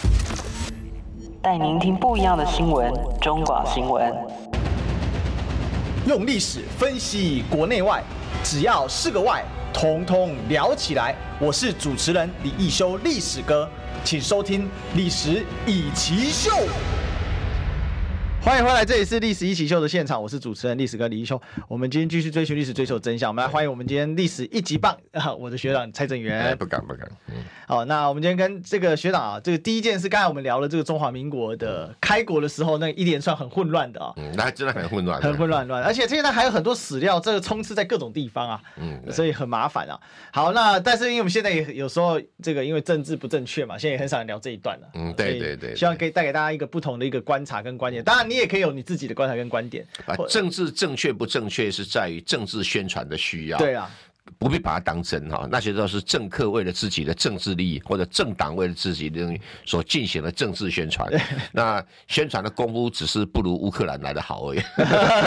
[1.42, 2.94] 带您听不一样的新闻。
[3.20, 4.16] 中广新闻，
[6.08, 8.02] 用历史分析国内外，
[8.42, 9.44] 只要是个“外”。
[9.76, 11.14] 通通聊起来！
[11.38, 13.70] 我是主持人李易修，历史哥，
[14.06, 14.64] 请收听
[14.96, 16.50] 《历史以奇秀》。
[18.46, 21.42] 欢迎回来，这里是《历史一起秀》的现场，我是主持人历史哥李一修。
[21.68, 23.28] 我们今天继续追寻历史，追求真相。
[23.32, 26.40] 我们来欢迎我们今天历史一级棒啊，我的学长蔡正元。
[26.40, 27.10] 哎，不敢不敢。
[27.30, 40.00] 嗯，好，那我们今天跟这个学长啊，这个第一件事，刚才我们聊了这个中华民国的开国的时候，那一连串很混乱的啊，嗯，那真的很混乱，很混乱乱，而且现在还有很多史料，这个充斥在各种地方啊，嗯，所以很麻烦啊。
[40.32, 44.88] 好，那但是因为我们现在也有时候这个因为政治不正确嘛，现在也很少人聊这一段了。
[44.94, 48.04] 嗯，对对对，希望可以带给大家一个不同的一个观察跟观点。
[48.04, 49.16] 当然，你也可以有你自己的。
[49.16, 53.58] 观察跟观点，啊，政治正确不正确是在于政治宣传的需要。
[53.58, 53.90] 对啊。
[54.40, 59.22] 不必把它当真哈，那些都是政客为了自己的政治利益，或者政党为了自己的
[59.66, 61.08] 所进行的政治宣传。
[61.54, 64.60] 那宣传的功夫只是不如乌克兰来的好而已。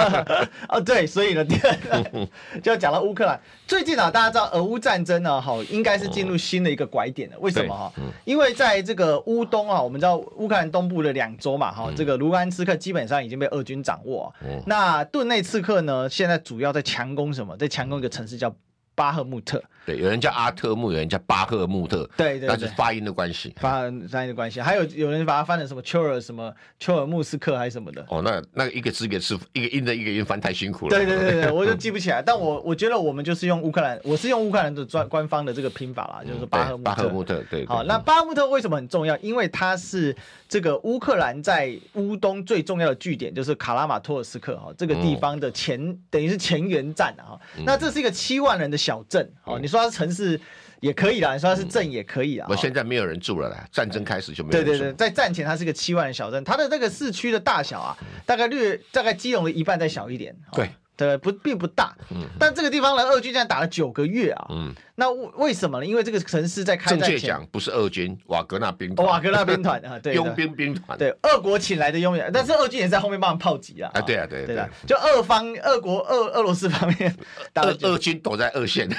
[0.69, 3.41] 哦，对，所以呢，第 二就讲到乌克兰。
[3.67, 7.39] 最近啊，大家知道俄乌战争呢，哈，应该是进入新的一个拐点了。
[7.39, 7.93] 为什么哈？
[8.25, 14.35] 因为在这个乌东啊，我们知道乌克兰东部的两州嘛，哈，这个卢甘斯克基本上已经被俄军掌握。
[14.67, 17.57] 那顿内刺克呢，现在主要在强攻什么？
[17.57, 18.53] 在强攻一个城市叫。
[18.99, 19.63] 巴赫穆特。
[19.87, 23.81] 对，有人叫阿特穆，有人叫巴赫穆特，对对，那是发音的关系，发
[24.11, 24.61] 发音的关系。
[24.61, 28.05] 还有有人把它翻成什么丘尔什么丘尔穆斯克还是什么的。
[28.11, 30.91] 哦，那那一个字一个字一个音的一个音翻太辛苦了。
[30.91, 32.21] 对对对对， 我就记不起来。
[32.21, 36.91] 但我我觉得我们就是用乌克兰，我是用乌克兰的专官方的这个拼法啦，就是巴赫穆特。
[36.91, 37.65] 巴赫穆特，对。
[37.65, 39.17] 好，那巴赫穆特为什么很重要？
[39.19, 40.15] 因为它是
[40.49, 47.39] 这个乌克兰在乌东最重要的据点，就是卡拉马托尔斯克哈这个地方的前等于是前沿站啊。
[47.65, 50.41] 那这是一个七万人的小镇，哦，你说它是城市。
[50.81, 52.47] 也可以啦，你说它是镇也可以啊。
[52.49, 54.71] 我、嗯、现在没有人住了啦，战争开始就没有人住。
[54.71, 60.33] 对对对，在战前它是个七万人小镇，它的那个市区的大小啊，大概略大概基隆的一半再小一点。
[60.53, 60.71] 对。
[60.99, 65.87] 对，不并不大，嗯，但这个地方呢，俄军现在打了九个月啊，嗯，那为什么呢？
[65.87, 77.15] 因为这个城市在开战前，正确讲不是俄军，瓦格纳兵团，瓦格纳兵团啊，对， 佣兵兵团，对，俄国请来的佣兵，但是俄军也在后面帮忙炮击啊，啊，对啊，对对的，就俄方，俄国，俄俄罗斯方面
[77.55, 78.89] 打，俄俄军躲在二线，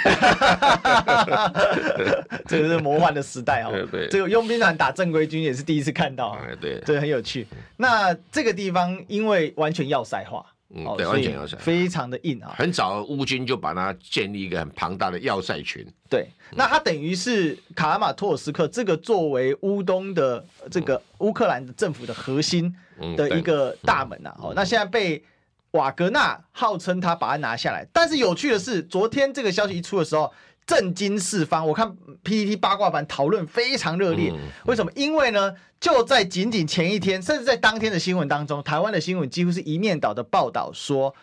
[2.47, 7.45] 这个是魔幻的时代啊，对，这个佣兵团打正规军也是第一次看到，对，对，很有趣。
[7.75, 10.45] 那这个地方因为完全要塞化。
[10.75, 12.53] 嗯，对，完全要塞，非常的硬啊。
[12.57, 15.85] 很早乌军就把它建立一个很庞大的要塞群。
[16.09, 22.73] 对，那它等于是卡拉马托尔斯克这个作为乌东的这个乌克兰的政府的核心
[23.15, 24.35] 的一个大门呐。
[24.39, 25.23] 哦，那现在被
[25.71, 30.31] 瓦格纳号称他把它拿下来，但是有趣的是，昨天这个消息一出的时候。
[30.69, 31.65] 震惊四方！
[31.65, 34.31] 我看 PPT 八卦版讨论非常热烈。
[34.67, 34.91] 为什么？
[34.95, 41.15] 因为呢，就在仅仅前一天，甚至在当天的新闻当中，台湾的新闻几乎是一面倒的报道说，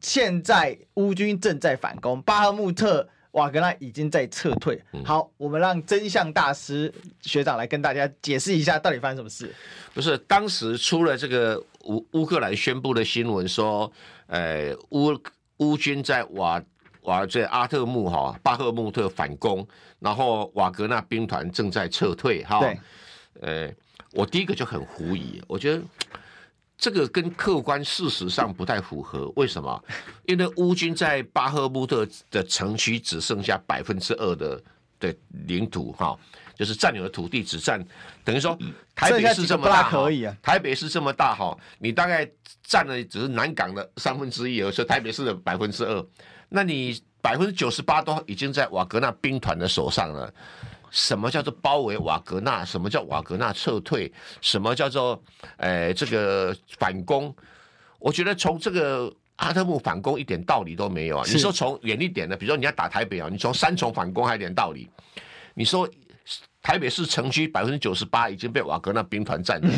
[0.00, 4.82] 现在乌军正在反攻，巴赫穆特、瓦格纳已经在撤退。
[5.04, 9.54] 好，我们让真相大师学长来跟大家解释一下，到底发生什么事？
[9.94, 13.92] 不是，当时出了这个乌乌克兰宣布的新闻说，
[14.26, 15.16] 呃，乌
[15.58, 16.60] 乌军在瓦。
[17.02, 19.66] 瓦这阿特穆哈巴赫穆特反攻，
[19.98, 22.60] 然后瓦格纳兵团正在撤退哈。
[22.60, 22.78] 对。
[23.40, 23.72] 呃，
[24.12, 25.82] 我第一个就很狐疑，我觉得
[26.76, 29.32] 这个跟客观事实上不太符合。
[29.36, 29.84] 为什么？
[30.26, 34.62] 因为乌军在巴赫穆特的城区只剩下百分之二的
[34.98, 35.14] 的
[35.46, 36.18] 领土哈，
[36.54, 37.82] 就是占有的土地只占
[38.24, 38.58] 等于说
[38.94, 42.28] 台北市这么大可以啊，台北市这么大哈，你大概
[42.62, 46.06] 占了只是南港的三分之一，而是台北市的百分之二。
[46.50, 50.30] 那你百分之九十八都已经在瓦格纳兵团的手上了。
[50.90, 52.64] 什么叫做包围瓦格纳？
[52.64, 54.12] 什么叫瓦格纳撤退？
[54.42, 55.22] 什么叫做
[55.56, 57.34] 诶、呃、这个反攻？
[57.98, 61.24] 我觉得从这个阿特木反攻一点道理都没有啊！
[61.32, 64.90] 你说从远一点的，比如说你要打台北啊，你从三重反攻还有点道理。
[65.54, 65.88] 你说。
[66.62, 69.70] 台北市城区百分之九十八已经被瓦格纳兵团占领，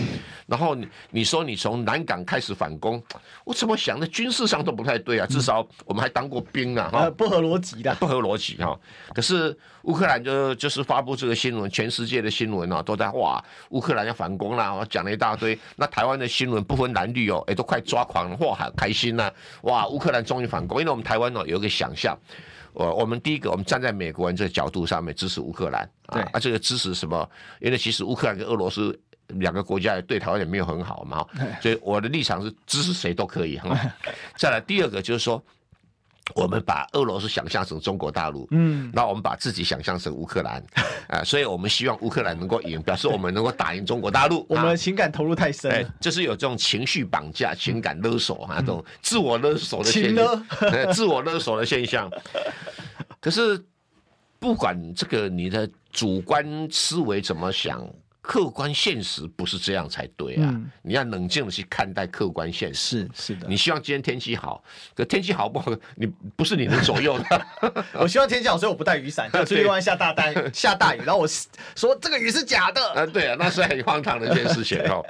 [0.47, 3.03] 然后你你说你从南港开始反攻，
[3.45, 8.79] 我怎么想的军事上都不太对啊，至少我们还当过兵啊，哈，不合逻辑的，不合逻辑哈。
[9.15, 15.57] 可是乌克兰就就是发布这个新闻，全世界的新闻啊都在哇，乌克兰要反攻啦，我讲了一大堆。
[15.77, 19.31] 那台湾的新闻不分蓝绿哦，哎，都快抓狂了，哇，好开心呐，
[19.63, 22.19] 哇，乌克兰终于反攻，因为我们台湾呢有一个想象。
[22.73, 27.29] 我我们第一个，我们站在美国人这个角度上面支持乌克兰，对啊，这个支持什么？
[27.61, 31.27] 因为其实乌克兰跟俄罗斯两个国家也对台湾也没有很好嘛，
[31.61, 33.79] 所以我的立场是支持谁都可以哈。
[34.37, 35.43] 再来第二个就是说。
[36.35, 40.65] 我们把俄罗斯想象成中国大陆，嗯，那我们把自己想象成乌克兰，
[41.09, 44.47] 啊，所以我们希望乌克兰能够赢，表示我们能够打赢中国大陆。
[44.51, 50.47] 我们的情感投入太深，哎，就是有这种情绪绑架、 情感勒索啊，这种自我勒索的现象，
[50.93, 52.11] 自我勒索的现象。
[53.21, 53.63] 可是
[54.39, 57.87] 不管这个你的主观思维怎么想。
[58.23, 60.47] 客观现实不是这样才对啊！
[60.49, 63.01] 嗯、你要冷静的去看待客观现实。
[63.15, 64.63] 是是的，你希望今天天气好，
[64.95, 66.07] 可天气好不好， 你
[66.37, 67.47] 不是你能左右的。
[67.99, 71.27] 我希望天气好，所以我不带雨伞， 就出去外面下大单下大雨，然后我
[71.75, 72.81] 说这个雨是假的。
[72.93, 75.05] 啊，对啊，那是很荒唐的一件事情哦。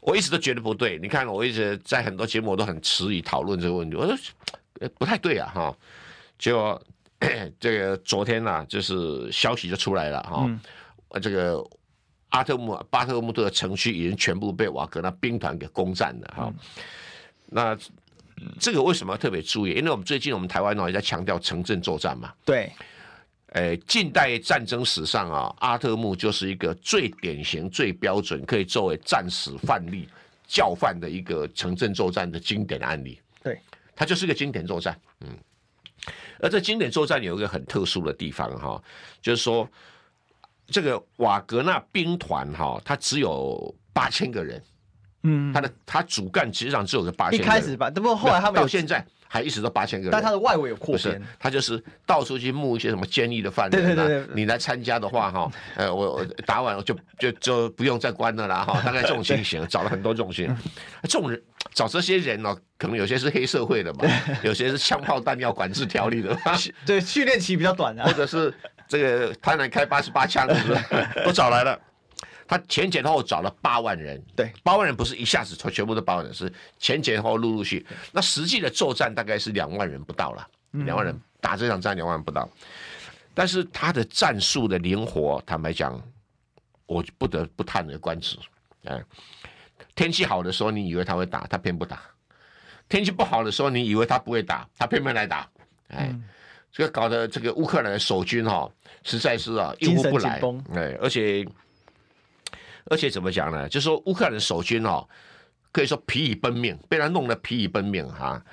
[0.00, 0.98] 我一直都觉得不对。
[0.98, 4.16] 你看，我一直在很多节目我都很迟疑讨论这个问题，我说
[4.98, 5.76] 不太对啊哈。
[6.38, 6.82] 结果
[7.60, 10.58] 这个昨天呢、啊，就是消息就出来了哈，嗯、
[11.20, 11.62] 这个。
[12.36, 16.52] 阿特木巴特穆特的城区已经全部被瓦格纳兵团给攻占了哈，
[17.46, 17.74] 那
[18.60, 19.70] 这个为什么要特别注意？
[19.70, 22.30] 因为我们最近我们台湾呢也在强调城镇作战嘛。
[22.44, 22.70] 对，
[23.52, 30.06] 诶，近代战争史上啊，阿特木就是一个最典型、最标准，可以作为战史范例、
[30.46, 33.18] 教范的一个城镇作战的经典案例。
[33.42, 33.58] 对，
[33.94, 34.94] 它就是一个经典作战。
[35.20, 35.28] 嗯，
[36.40, 38.82] 而这经典作战有一个很特殊的地方哈，
[39.22, 39.66] 就是说。
[40.68, 44.62] 这个瓦格纳兵团哈，他只有八千个人，
[45.22, 47.38] 嗯，他的他主干实际上只有个八千。
[47.38, 50.12] 一开始吧，不过后来他们到现在还一直都八千个人。
[50.12, 60.54] 但他的外围有扩编，他就是到处去募一些什么监狱的犯人，对对对，你来参加的话哈，呃， 我我打完我就就就不用再关了啦哈， 大概这种情形，找了很多这种情，
[61.04, 61.40] 这种人
[61.72, 64.04] 找这些人哦，可能有些是黑社会的嘛，
[64.42, 66.36] 有些是枪炮弹药管制条例的，
[66.84, 68.52] 对，训练期比较短的，或者是。
[68.88, 70.80] 这个他能开八十八枪，是不是
[71.24, 71.80] 都找来了？
[72.48, 77.84] 他前前后后找了八万人，对，八万人不是一下子全部都八万人，是前前后后陆陆续。
[78.12, 82.48] 那实际的作战大概是两万人不到了，两万人打这场战两万人不到。
[83.34, 86.00] 但是他的战术的灵活，坦白讲，
[86.86, 88.38] 我不得不叹为观止。
[88.84, 89.02] 哎，
[89.96, 91.96] 天气好的时候，你以为他会打，他偏不打；
[92.88, 95.48] 天气不好的时候，你以为他不会打，他偏偏来打。
[95.88, 96.14] 哎。
[96.76, 100.42] 这个搞得这个乌克兰的守军哈、哦，实在是啊应付不来，
[100.74, 101.42] 哎，而且
[102.90, 103.66] 而且怎么讲呢？
[103.66, 105.08] 就是说乌克兰的守军哦，
[105.72, 108.44] 可以说疲于奔命，被他弄得疲于奔命哈、啊。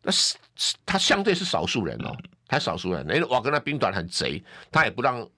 [0.00, 0.36] 那是
[0.86, 2.16] 他相对是少数人哦，
[2.46, 4.40] 他少数人，因为瓦格纳兵团很贼，
[4.70, 5.28] 他也不让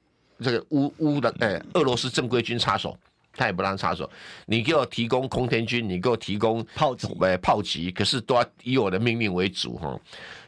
[0.40, 2.94] 这个乌乌的哎俄罗斯正规军插手。
[3.36, 4.08] 他也不让插手，
[4.46, 9.98] 你给我提供空天军，你给我提供炮击，呃，炮击，可是都要以我的命令为主哈，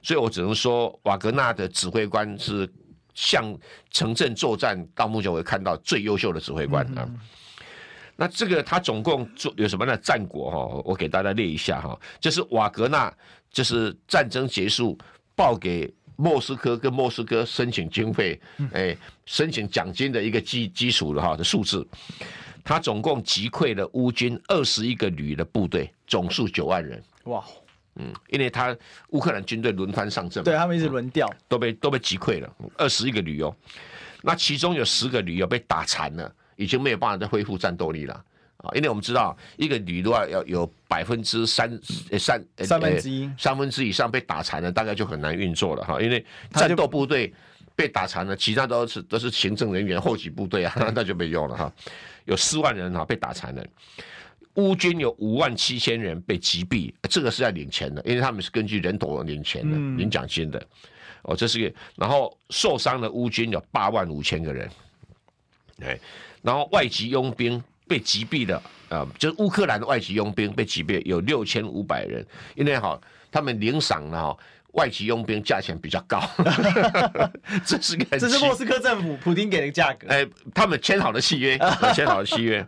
[0.03, 2.71] 所以我只能说，瓦格纳的指挥官是
[3.15, 3.57] 向
[3.91, 7.09] 城镇作战到目前为止看到最优秀的指挥官啊。
[8.15, 9.97] 那这个他总共做有什么呢？
[9.99, 13.13] 战果哈，我给大家列一下哈，就是瓦格纳
[13.51, 14.97] 就是战争结束
[15.35, 18.41] 报给莫斯科跟莫斯科申请经费，
[18.73, 18.97] 哎，
[19.27, 21.87] 申请奖金的一个基基础的哈的数字。
[22.67, 27.01] 他总共击溃了乌军二十一个旅的部队，总数九万人。
[27.27, 27.45] 哇，
[27.95, 28.77] 嗯，因为他
[29.11, 33.55] 乌克兰军队轮番上阵，对他们一直轮调，都被都被击溃了二十一个旅哦。
[34.23, 38.15] 那其中有十个旅有被打残了，已经没有办法再恢复战斗力了
[38.57, 38.75] 啊！
[38.75, 41.71] 因为我们知道，一个旅的话要有百分之三
[42.19, 46.01] 三三分之一三分之以上被打残了，大概就很难运作了哈。
[46.03, 47.33] 因为战斗部队
[47.77, 51.73] 被打残了，其他都是都是行政人员、后勤部队啊， 那就没用了哈。
[52.27, 53.67] 有四万人哈被打残了，
[54.55, 60.63] 乌军有五万七千人被击毙，这个是在领钱的，因为他们是根据人头领钱的，领奖金的。
[61.23, 64.71] 哦，这是个，然后受伤的乌军有八万五千个人，
[65.81, 65.99] 哎，
[66.41, 72.25] 然后外籍佣兵被击毙的啊，就是乌克兰的外籍佣兵被击毙有六千五百人，
[72.55, 73.01] 因为哈
[73.33, 74.39] 他们领赏了哈
[74.77, 76.23] 外籍佣兵价钱比较高，
[77.65, 80.07] 这是个这是莫斯科政府普丁给的价格。
[80.09, 81.59] 哎，他们签好的契约，
[81.95, 82.65] 签好的契约，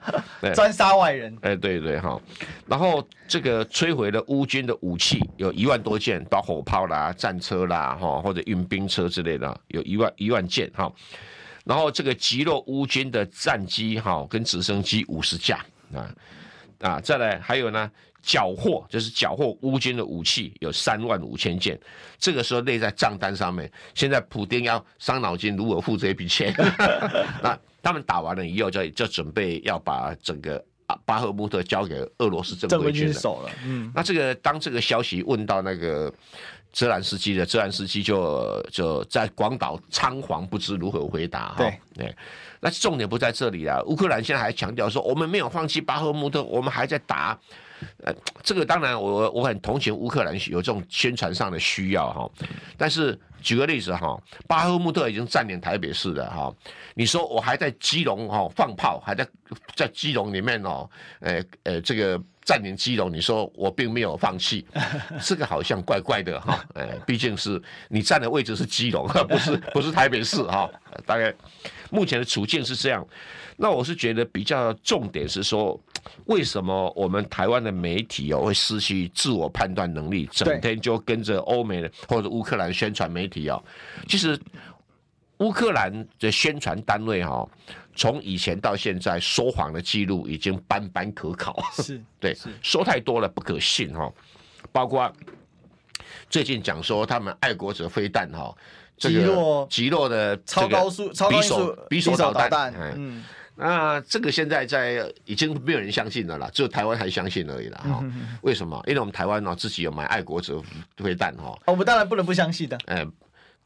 [0.54, 1.36] 专杀外人。
[1.42, 2.18] 哎，对对哈。
[2.66, 10.90] 然后这个摧毁了乌军的武器有一万多件，包括火炮啦、战车啦哈，或者运兵车之类的，有一万一万件哈。
[11.64, 15.58] 然后这个击落乌军的战机哈，跟直升机五十架
[15.92, 16.08] 啊
[16.80, 17.90] 啊，再来还有呢。
[18.22, 21.78] 缴获就是缴获乌军的武器有三万五千件，
[22.18, 23.70] 这个时候列在账单上面。
[23.94, 26.52] 现在普丁要伤脑筋如何付这笔钱。
[27.42, 30.62] 那他们打完了以后就，就就准备要把整个
[31.06, 33.50] 巴赫穆特交给俄罗斯正规军手了。
[33.64, 36.12] 嗯，那这个当这个消息问到那个
[36.72, 41.54] 泽连斯基的，泽连斯基就就在广岛仓皇不知如何回答。
[41.56, 42.16] 对对，
[42.60, 43.80] 那重点不在这里啊。
[43.86, 47.38] 乌克兰现在还强调说，我们没有放弃巴赫穆特，我们还在打。
[48.04, 52.30] 呃，这个当然我我很同情乌克兰有这种宣传上的需要哈，
[52.76, 56.54] 但是举个例子哈，巴赫穆特已经占领台北市了哈，
[56.94, 59.26] 你说我还在基隆哈放炮，还在
[59.74, 60.88] 在基隆里面哦，
[61.20, 64.64] 呃呃这个占领基隆，你说我并没有放弃，
[65.20, 70.66] 这个好像怪怪的哈，哎，毕竟是你站的位置是基隆， 不是不是台北市哈，
[71.04, 71.30] 大概
[71.90, 73.06] 目前的处境是这样。
[73.58, 75.78] 那我是觉得比较重点是说，
[76.24, 83.62] 为什么我们台湾的媒体哦会失去自我判断能力，整天就跟着欧美的或者乌克兰宣传媒体哦？
[84.08, 84.40] 其实
[85.38, 87.48] 乌克兰的宣传单位哈，
[87.94, 94.12] 从以前到现在说谎的记录已经斑斑可考，是 对，说太多了不可信哈。
[94.72, 95.12] 包括
[96.28, 98.54] 最近讲说他们爱国者飞弹哈，
[98.96, 103.24] 这个击落的超高速、超高速匕首导弹，嗯。
[103.60, 107.80] 那这个现在在已经没有人相信了啦，只有台湾还相信而已啦。
[107.82, 108.04] 哈。
[108.42, 108.80] 为什么？
[108.86, 110.62] 因为我们台湾呢自己有买爱国者
[110.96, 111.58] 飞弹哈。
[111.66, 112.78] 我们当然不能不相信的。
[112.86, 113.04] 哎，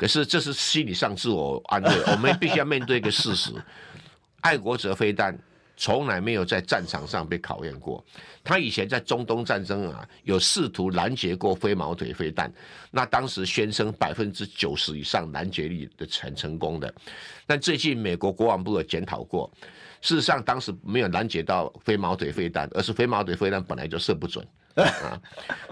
[0.02, 3.52] 可是这是心理上自我安慰， 我们必须要面对一个事实：
[4.40, 5.38] 爱国者飞弹
[5.76, 8.04] 从来没有在战场上被考验过。
[8.42, 12.52] 他以前在中东战争啊，有试图拦截过飞毛腿飞弹，
[12.90, 16.92] 那当时宣称百分之九十以上拦截率的很成功的。
[17.46, 19.48] 但最近美国国防部有检讨过。
[20.00, 24.44] 事实上，当时没有拦截到飞毛腿飞弹，而是飞毛腿飞弹本来就射不准
[24.74, 25.20] 啊，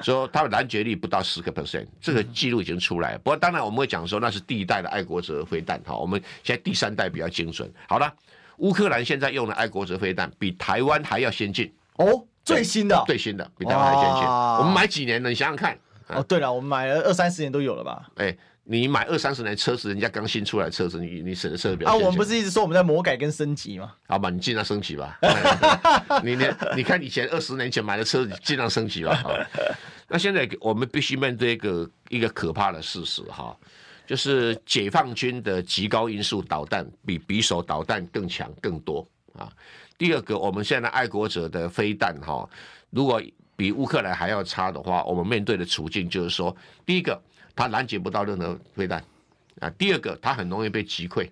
[0.03, 3.17] 所以它的拦截率不到十个 percent，这个记录已经出来。
[3.19, 7.73] 不过，当然我们会讲说那是第一代的爱国者飞弹，哈，我们现在第三代比较精准。
[7.89, 8.13] 好了，
[8.59, 14.25] 乌克兰现在用的爱国者飞弹比台湾还要先进哦，最新的，最新的比台湾还先进。
[14.25, 15.29] 我们买几年了？
[15.29, 15.79] 你想想看。
[16.09, 18.09] 哦，对了，我们买了二三十年都有了吧？
[18.17, 18.37] 哎。
[18.73, 21.93] 你买二三十年车子，人家刚新出来的车子，你你省的车表啊？
[21.97, 23.93] 我们不是一直说我们在魔改跟升级吗？
[24.07, 25.19] 好吧，你尽量升级吧。
[26.23, 26.47] 你你
[26.77, 29.21] 你看以前二十年前买的车子，尽量升级吧。
[30.07, 33.57] 那现在我们必须面对一个一个可怕的事实哈，
[34.07, 39.05] 就是解放军的极高音速导弹比匕首导弹更强更多
[39.37, 39.51] 啊。
[39.99, 42.49] 第二个，我们现在爱国者的飞弹哈，
[42.91, 43.21] 如果
[43.57, 46.57] 比乌克兰还要差的话，我们面对的处境就是说，
[46.87, 47.21] 第一个。
[47.61, 49.05] 它拦截不到任何飞弹
[49.61, 49.69] 啊！
[49.77, 51.29] 第二个，它很容易被击溃，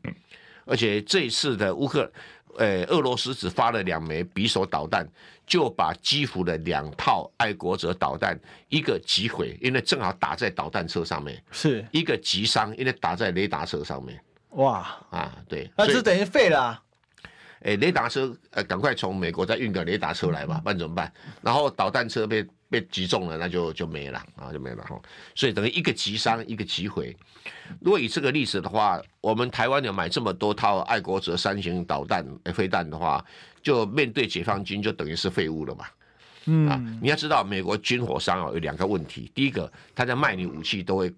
[0.67, 2.13] 而且这一次的乌克，
[2.59, 5.09] 呃，俄罗斯只发了两枚匕首导弹，
[5.47, 14.21] 就把基辅的两套爱国者导弹一个击毁，因为正好打在导弹车上面，是一个击伤，因为打在雷达车上面。
[14.51, 16.83] 哇啊，对，那就等于废了啊。
[17.63, 21.11] 哎，雷达车，呃，赶快从美国再运个雷达车来吧，不然怎么办？
[21.41, 25.01] 然后导弹车被被击中了，那就就没了啊，就没了哈。
[25.35, 27.17] 所以等于一个击伤，一个击毁。
[27.81, 33.25] 如果以这个例子的话，我们台湾有买这么多套爱国者三型导弹、飞弹的话，
[33.63, 35.87] 就面对解放军就等于是废物了嘛。
[36.47, 41.13] 嗯啊，你要知道，美国军火商啊有两个问题，第一个，他在卖你武器都会。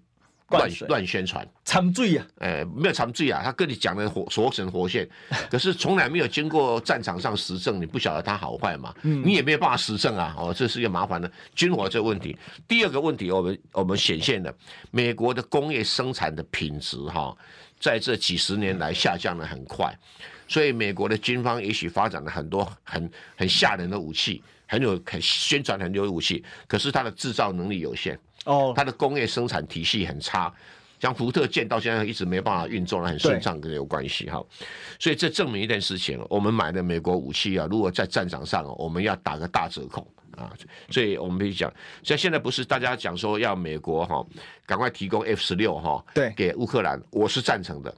[0.51, 2.27] 乱乱宣传，掺水啊！
[2.39, 5.07] 哎、欸，没有掺水啊，他跟你讲的活活神活现，
[5.49, 8.93] 可是从来没有经过战场上实证，你不晓得他好坏嘛？
[9.03, 10.35] 嗯，你也没有办法实证啊！
[10.37, 12.37] 哦，这是一个麻烦的军火这个问题。
[12.67, 14.53] 第二个问题，我们我们显现了
[14.91, 17.35] 美国的工业生产的品质哈，
[17.79, 19.97] 在这几十年来下降的很快，
[20.47, 28.19] 所以美国的军方也许发展了很多很很吓人的武器，很有很宣传很多武器，可是它的制造能力有限。
[28.45, 30.53] 哦，它的工业生产体系很差，
[30.99, 34.43] 像福特舰到现在一直没办法运作的很顺畅，跟有关系哈。
[34.99, 40.51] 所以这证明一件事情，我们买的美国武器啊，如果在战场上，我们要打个大折扣啊。
[40.89, 41.71] 所以我们必须讲，
[42.03, 44.25] 像现在不是大家讲说要美国哈，
[44.65, 47.93] 赶快提供 F 十六哈，对，给乌克兰，我是赞成的。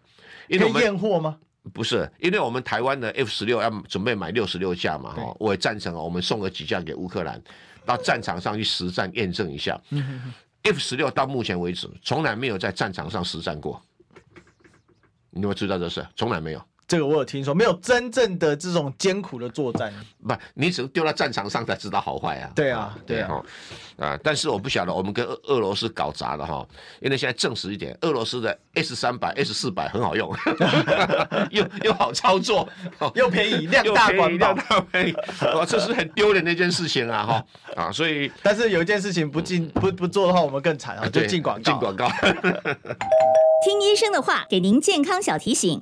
[0.50, 1.38] 因为验货吗？
[1.72, 7.42] 不是，因为我们台湾的 F 十六要准备买六十六架嘛哈，我也赞成，我们送个几架给乌克兰。
[7.86, 9.80] 到战场上去实战验证一下
[10.64, 13.82] ，F 十六到目前为止从来没有在战场上实战过，
[15.30, 16.06] 你有没有知道这事？
[16.16, 16.64] 从来没有。
[16.94, 19.92] 这个我有听说，没有真正的这种艰苦的作战，
[20.28, 22.52] 不，你只能丢到战场上才知道好坏啊。
[22.54, 23.42] 对啊，对啊，
[23.98, 26.64] 啊，但是我不晓得我们跟俄俄罗斯搞砸了哈，
[27.02, 30.32] 因为现在证实一点，俄罗斯的 S 三百、S 四百很好用，
[31.50, 32.70] 又又好操作，
[33.16, 35.16] 又便宜，量大管量大便宜，
[35.56, 37.46] 哇，这是很丢脸的一件事情啊哈。
[37.76, 42.08] 啊，所以，但是有一件事情不进不不做的话，我们更惨啊，就进广告，进广告。
[43.66, 45.82] 听医生的话，给您健康小提醒。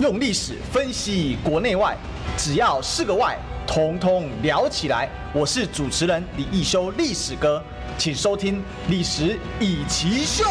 [0.00, 1.96] 用历史分析国内外，
[2.36, 5.08] 只要是个“外”，统统聊起来。
[5.32, 7.62] 我是主持人李易修，历史哥，
[7.96, 8.56] 请收听
[8.88, 10.42] 《历史易起秀》。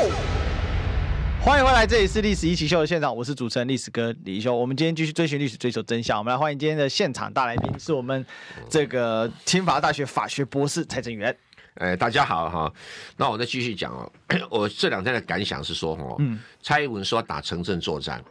[1.42, 4.56] 欢迎回来，这里是《历史一奇秀》的现场，我是主持人历史哥李易修。
[4.56, 6.18] 我们今天继续追寻历史，追求真相。
[6.18, 8.26] 我们来欢迎今天的现场大来宾，是我们
[8.70, 11.36] 这个清华大学法学博士蔡正元。
[11.74, 12.74] 哎，大家好哈，
[13.18, 14.10] 那我再继续讲哦。
[14.50, 18.24] 我这两天的感想是说，哦，嗯，蔡英文说打城镇作战。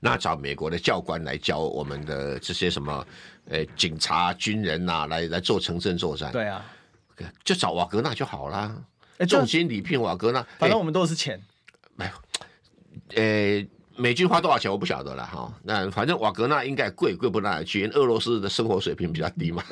[0.00, 3.06] 那找美国的教官来教我们的这些什么，
[3.48, 6.30] 呃，警察、军人呐、啊，来来做城镇作战。
[6.32, 6.64] 对啊，
[7.42, 8.84] 就找瓦格纳就好了。
[9.28, 11.40] 重金礼聘瓦格纳，反正我们都是钱。
[11.96, 13.66] 没有，呃，
[13.96, 15.52] 美军花多少钱我不晓得了哈。
[15.62, 19.62] 那反正瓦格纳应该贵，贵不到哪里去，因为俄罗斯的生活水平比较低嘛。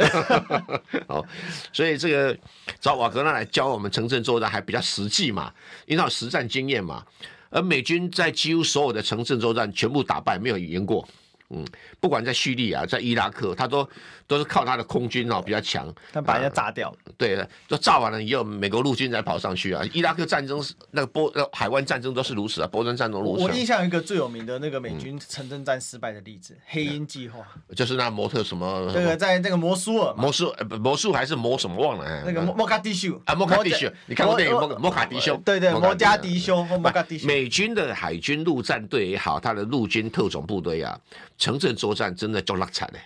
[1.08, 1.26] 哦，
[1.72, 2.38] 所以这个
[2.80, 5.52] 找瓦格纳来教我们城镇作战还比较实际嘛，
[5.86, 7.04] 因为他有实战经验嘛。
[7.52, 11.06] 而美军在几乎所有的城镇作战全部打败，没有赢过。
[11.52, 11.64] 嗯，
[12.00, 13.88] 不管在叙利亚、在伊拉克，他都
[14.26, 16.94] 都是靠他的空军哦比较强，他把人家炸掉。
[17.04, 19.84] 呃、对，就炸完了以后，美国陆军才跑上去啊。
[19.92, 23.44] 伊拉克战争是那个波那海湾战争都是如此啊，波斯战争如此。
[23.44, 27.46] 我印象有一个最有名的那个美军城镇战失败的例子——嗯、黑鹰计划，
[27.76, 28.90] 就是那模特什么？
[28.94, 32.22] 这个在那个摩苏尔，摩苏呃摩苏还是摩什么忘了？
[32.24, 35.36] 那个摩卡迪修啊，摩卡迪修，你看过电影摩摩卡迪修？
[35.44, 37.26] 对对，摩加迪修或摩卡迪修。
[37.26, 40.98] 美军的海军陆战队也好，他的陆军特种部队啊，
[41.42, 42.14] 城镇作战。
[42.14, 43.00] 真的就落惨嘞！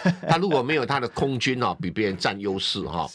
[0.26, 3.06] 他如果没有他的空军哦，比别人占优势哈，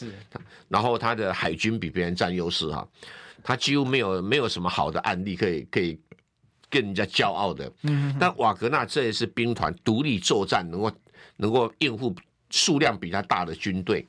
[0.68, 2.86] 然后他的海军比别人占优势哈，
[3.42, 5.98] 他几乎没有没有什么好的案例可以可以
[6.68, 7.72] 跟人家骄傲的。
[7.82, 10.92] 嗯但瓦格纳这一次兵团独立作战，能够
[11.36, 12.14] 能够应付
[12.50, 14.06] 数量比他大的军队，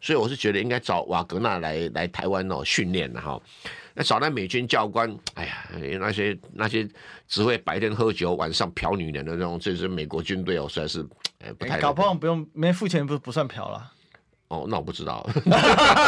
[0.00, 3.40] 所以我是觉得应该找瓦格纳来来台湾哦训练的哈。
[4.00, 5.68] 那找那美军教官，哎呀，
[6.00, 6.88] 那些那些
[7.28, 11.06] 只会白天喝酒、晚上嫖女人的那种，这是美国军队哦，实在是
[11.44, 11.78] 哎不太。
[11.78, 13.92] 搞不好不用没付钱不不算嫖了。
[14.48, 15.28] 哦，那我不知道。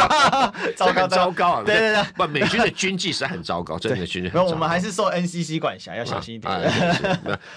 [0.75, 1.63] 糟糕糟糕啊！
[1.63, 4.35] 对对对，不，美军的军纪 是很糟糕，真的军纪。
[4.35, 6.51] 我们还是受 NCC 管辖，要小心一点。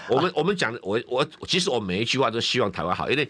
[0.07, 3.27] 我们我们讲的，我我其实我每一句话都希望台湾好，因为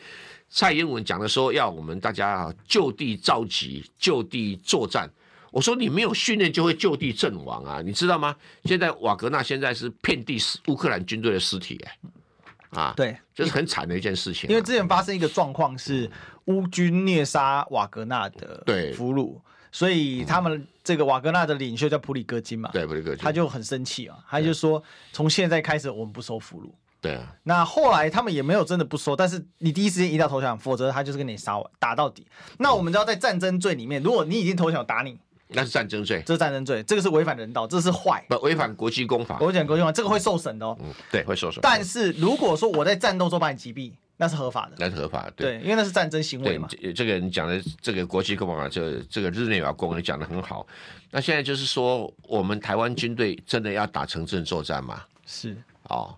[0.50, 5.10] 蔡英文讲的说要我们大家就地召集、就地作战。
[5.52, 8.36] 我说你没有训练就会就地阵亡啊，你知道吗？
[8.66, 10.38] 现在瓦格纳现在是遍地
[10.68, 14.50] 乌克兰军队的尸体哎，啊，对，这是很惨的一件事情。
[14.50, 16.10] 因为之前发生一个状况是
[16.46, 18.64] 乌军虐杀瓦格纳的
[18.96, 19.40] 俘虏，
[19.72, 26.70] 所以他们这个瓦格纳的领袖叫普里戈金嘛，对，普里戈金，他就很生气啊，他就说从现在开始我们不收俘虏。
[27.00, 32.26] 对啊，那后来他们也没有真的不收，但是你第一时间一定要投降，否则他就是跟你杀完打到底。
[32.58, 35.18] 那我们知道在战争罪里面，如果你已经投降，打你。
[35.50, 39.38] 那是战争罪，这是战争罪，这个是违反人道，这是坏，不违反国际公法。
[39.40, 40.78] 我讲国际公法，这个会受审的哦。
[40.82, 41.60] 嗯，对，会受审。
[41.62, 46.68] 但是如果说我在战斗中把你击毙，那是合法的，那是合法的，对，因为那是战争行为嘛。
[46.96, 50.66] 这个你讲的这个国际公法，这个、这个日内瓦公约讲的很好。
[51.12, 55.04] 那现在就是说，我们台湾军队真的要打城镇作战吗？
[55.26, 56.14] 是哦，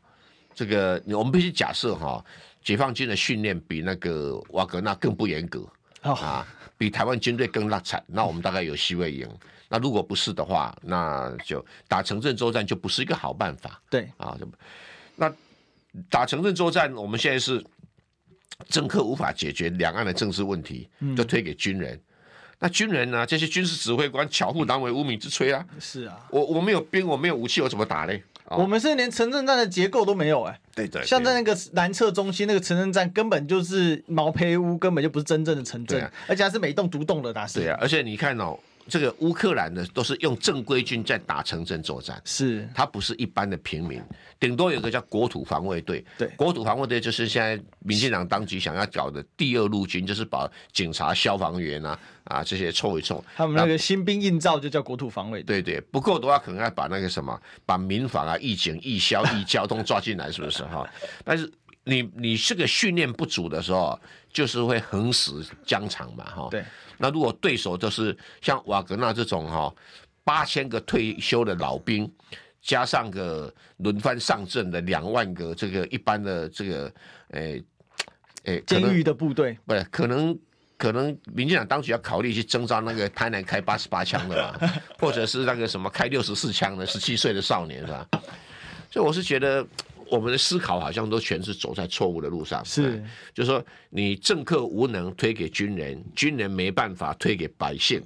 [0.56, 2.26] 这个我们必须假设哈、哦，
[2.64, 5.68] 解放军的训练比那个瓦格纳更不严格、
[6.04, 6.48] 哦、啊。
[6.80, 9.30] 比台湾军队更拉惨，那我们大概有机会赢。
[9.68, 13.80] 那如果不是的话，那就打城镇作战就不是一个好办法。
[13.90, 14.36] 对啊，
[15.18, 15.32] 那
[16.10, 17.62] 打城镇作战，我们现在是
[18.70, 21.94] 政客无法解决两岸的政治问题，就推给军人。
[21.96, 22.02] 嗯、
[22.60, 23.26] 那军人呢？
[23.26, 25.66] 这些军事指挥官巧妇难为无米之炊啊！
[25.82, 28.24] 是啊，我我没有兵，我没有武器，我怎么打嘞？
[28.58, 37.48] 我们是连城镇站的结构都没有哎、欸，对，对对，像在那个南侧中心那个城镇站，根本就是毛坯屋，根本就不是真正的城镇，啊、而且还是每栋独栋的大。
[37.48, 38.58] 对啊，而且你看哦，
[38.90, 44.02] 这个乌克兰的都是用正规军在打城镇作战，是他不是一般的平民，
[44.40, 46.04] 顶多有个叫国土防卫队。
[46.18, 53.24] 对，国土防卫队就是现在民进党当局想要搞的第二陆军，就是把警察、消防员啊啊这些凑一凑。
[53.36, 55.62] 他们那个新兵硬造就叫国土防卫队。
[55.62, 60.90] 对对，不够的话可能要把那个什么，把民防啊、义警、义消、义交通抓进来，是不是哈？
[61.24, 61.52] 但是
[61.84, 64.00] 你你这个训练不足的时候，
[64.32, 66.48] 就是会横死疆场嘛哈。
[66.52, 66.64] 对。
[66.98, 69.74] 那如果对手就是像瓦格纳这种哈，
[70.24, 72.12] 八千个退休的老兵，
[72.62, 76.94] 加上个轮番上阵的两万个这个一般的这个
[77.30, 77.64] 诶
[78.44, 80.38] 诶，监狱的部队，不是可能
[80.78, 84.70] 可能民进党当局要考虑去征召那个台南开八十八枪的嘛，
[85.00, 88.06] 或者是那个什么开六十四枪的十七岁的少年是吧？
[88.92, 89.66] 所以我是觉得。
[90.12, 93.04] 我们的思考好像都全是走在错误的路上，是，
[93.34, 98.02] 就是说你政客无能推给军人，军人没办法推给百姓，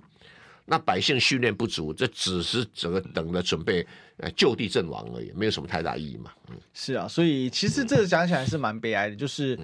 [0.65, 3.85] 那百姓训练不足，这只是整个等着准备
[4.17, 6.31] 呃就地阵亡而已，没有什么太大意义嘛。
[6.49, 9.57] 嗯，是啊，所以其实这个讲起来是蛮悲哀的，就是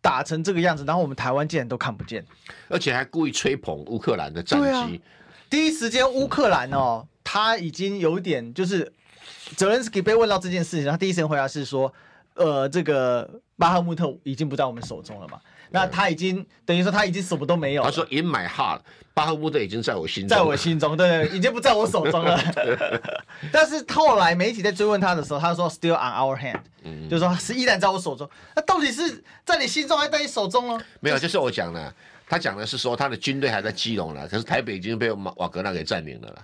[0.00, 2.24] 打成这个样子，然后我们台湾竟然都看不见，
[2.68, 4.90] 而且还故意吹捧乌克兰的战机，啊，
[5.50, 8.92] 第一时间乌克兰哦，他已经有点就是。
[9.54, 11.92] 泽连斯基被问到这件事情，他第一时间回答是说
[12.34, 15.40] ：“呃，这个巴赫穆特已经不在我们手中了嘛？
[15.70, 18.80] 那他已经等于说他已经什么都没有。”他说：“In my heart，
[19.14, 22.38] 巴赫穆特已经在我心中，在我心中，对，已经不在我手中了。
[23.52, 28.28] ”但是后来媒体在追问他的时候，他说：“Still on our hand，、嗯、就是说是依然在我手中。
[28.54, 31.94] 那到底是在你心中还是在你手中呢？”没有，就是我讲的，
[32.28, 36.42] 他讲的是说他的军队还在基隆了，可是台北已经被瓦瓦格纳给占领了了。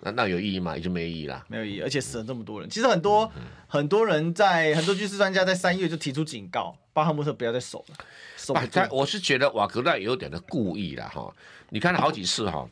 [0.00, 0.76] 那那有意义吗？
[0.76, 2.70] 也就没意义了，没有意义，而且死了这么多人。
[2.70, 7.96] 其实很多、嗯、很多人在很多军事专家在三月就提出警告，巴赫穆特不要再守了。
[8.36, 11.34] 守他我是觉得瓦格纳有点的故意了哈。
[11.70, 12.68] 你看了好几次哈，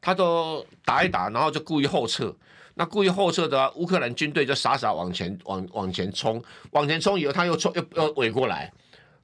[0.00, 2.34] 他都打一打，然后就故意后撤。
[2.74, 8.72] 那故意后撤的乌克兰军队就傻傻往前往往前冲，往前冲以后他又冲又又围过来，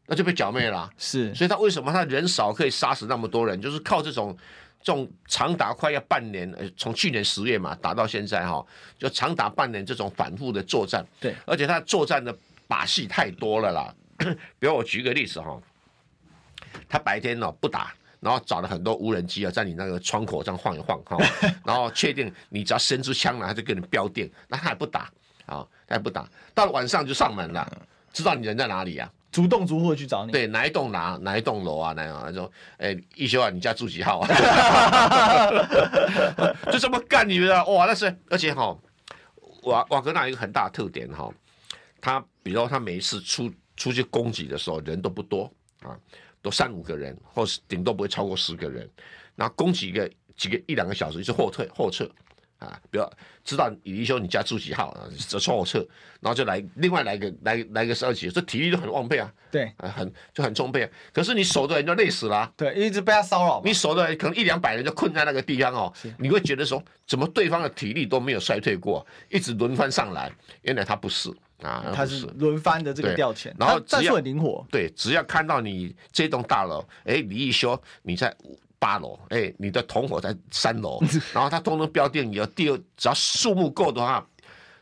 [0.07, 0.90] 那就被剿灭了。
[0.98, 4.36] 是，所以他为什么他人少可以杀死那么多人，就是靠这种。
[4.87, 8.64] 这种长达快要半年，呃，从去年十月嘛打到现在哈，
[8.97, 12.32] 就长达半年这种反复的作战，对，而且他作战的
[12.68, 13.93] 把戏太多了啦。
[14.61, 15.61] 比如我举个例子哈，
[16.89, 21.18] 他白天呢不打，然后找了很多无人机啊，在你那个窗口这样晃一晃哈，
[21.66, 25.11] 然后确定你只要伸出枪来，他就给你标定，那他也不打
[25.47, 26.24] 啊，他也不打，
[26.55, 27.82] 到了晚上就上门了，
[28.12, 29.11] 知道你人在哪里呀？
[29.37, 31.93] 主动逐户去找你，对，哪一栋哪哪一栋楼啊？
[31.93, 32.51] 哪样那种？
[32.78, 34.28] 哎、欸，一休啊，你家住几号啊？
[36.72, 37.62] 就这么干你们啊？
[37.66, 38.74] 哇，那是而且哈，
[39.64, 41.30] 瓦瓦格纳有一个很大的特点哈，
[42.01, 45.95] 他比如说他每一次出出去攻击的时候，人都不多啊，
[46.41, 48.89] 都三五个人，或是顶多不会超过十个人，
[49.34, 52.11] 然后攻击一个几个一两个小时就后退后撤。
[52.59, 53.11] 啊，不要
[53.44, 55.04] 知道李一修你家住几号啊？
[55.28, 55.78] 这从我撤，
[56.20, 59.30] 然后就来另外来个来来个十二级，这体力都很旺沛啊。
[59.50, 60.90] 对，啊，很就很充沛啊。
[61.12, 62.52] 可是你守的人就累死了，啊。
[62.57, 63.61] 对，一直被他骚扰。
[63.64, 65.92] 你守的人可能一两百人就困在那个地方哦。
[66.18, 70.32] 你会觉得说，怎么对方的体力都没有衰退过，一直轮番上来？
[70.62, 71.30] 原来他不是
[71.62, 74.66] 啊，他是轮番的这个调遣，然后战术很灵活。
[74.70, 78.34] 对，只要看到你这栋大楼，哎，李一修你在。
[78.79, 81.01] 八楼，哎、欸，你的同伙在三楼，
[81.33, 84.27] 然后他通通标定以后，第二只要数目够的话，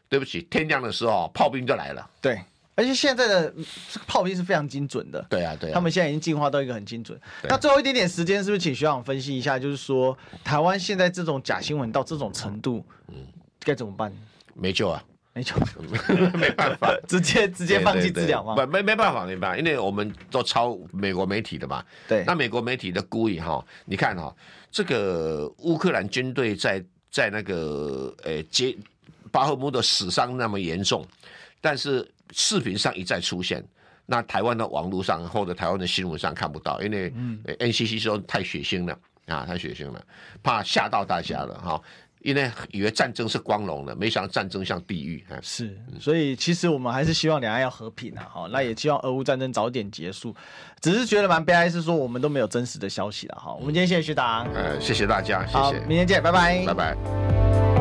[0.08, 2.10] 对不起，天亮的时候炮兵就来了。
[2.20, 2.40] 对，
[2.74, 3.50] 而且现在的
[3.90, 5.24] 这个炮兵是非常精准的。
[5.30, 7.18] 对啊，对啊，他们现在已经进化到一个很精准。
[7.44, 9.58] 那最后一点点时间，是不是请学长分析一下？
[9.58, 13.16] 就是说，台湾现在这种假新闻到这种程度，嗯，
[13.60, 14.12] 该怎么办？
[14.54, 15.02] 没救啊！
[15.34, 15.60] 没错，
[16.38, 18.54] 没办法， 直接直接放弃治疗吗？
[18.54, 21.84] 不，没没办法，没办法，因为我们都抄美国媒体的嘛。
[22.06, 24.34] 对，那美国媒体的故意哈，你看哈，
[24.70, 28.76] 这个乌克兰军队在在那个呃接
[29.32, 31.04] 巴赫穆的死伤那么严重，
[31.60, 33.60] 但是视频上一再出现，
[34.06, 37.10] 那台湾的网络上或者台湾的新闻上看不到，因为
[37.58, 40.00] NCC 说太血腥了啊，太血腥了，
[40.44, 41.82] 怕吓到大家了哈。
[42.24, 45.22] 因为以为战争是光荣的，没想到战争像地狱。
[45.42, 50.34] 是，所以其实我们还是希望两岸要和平啊，哈，那也希望俄乌战争早点结束。
[50.80, 53.52] 只是觉得蛮悲哀，是说我们都没有真实的消息了，哈。
[53.52, 57.73] 我们今天谢谢学长，呃，谢谢大家，谢谢，好，明天见，拜拜，拜拜。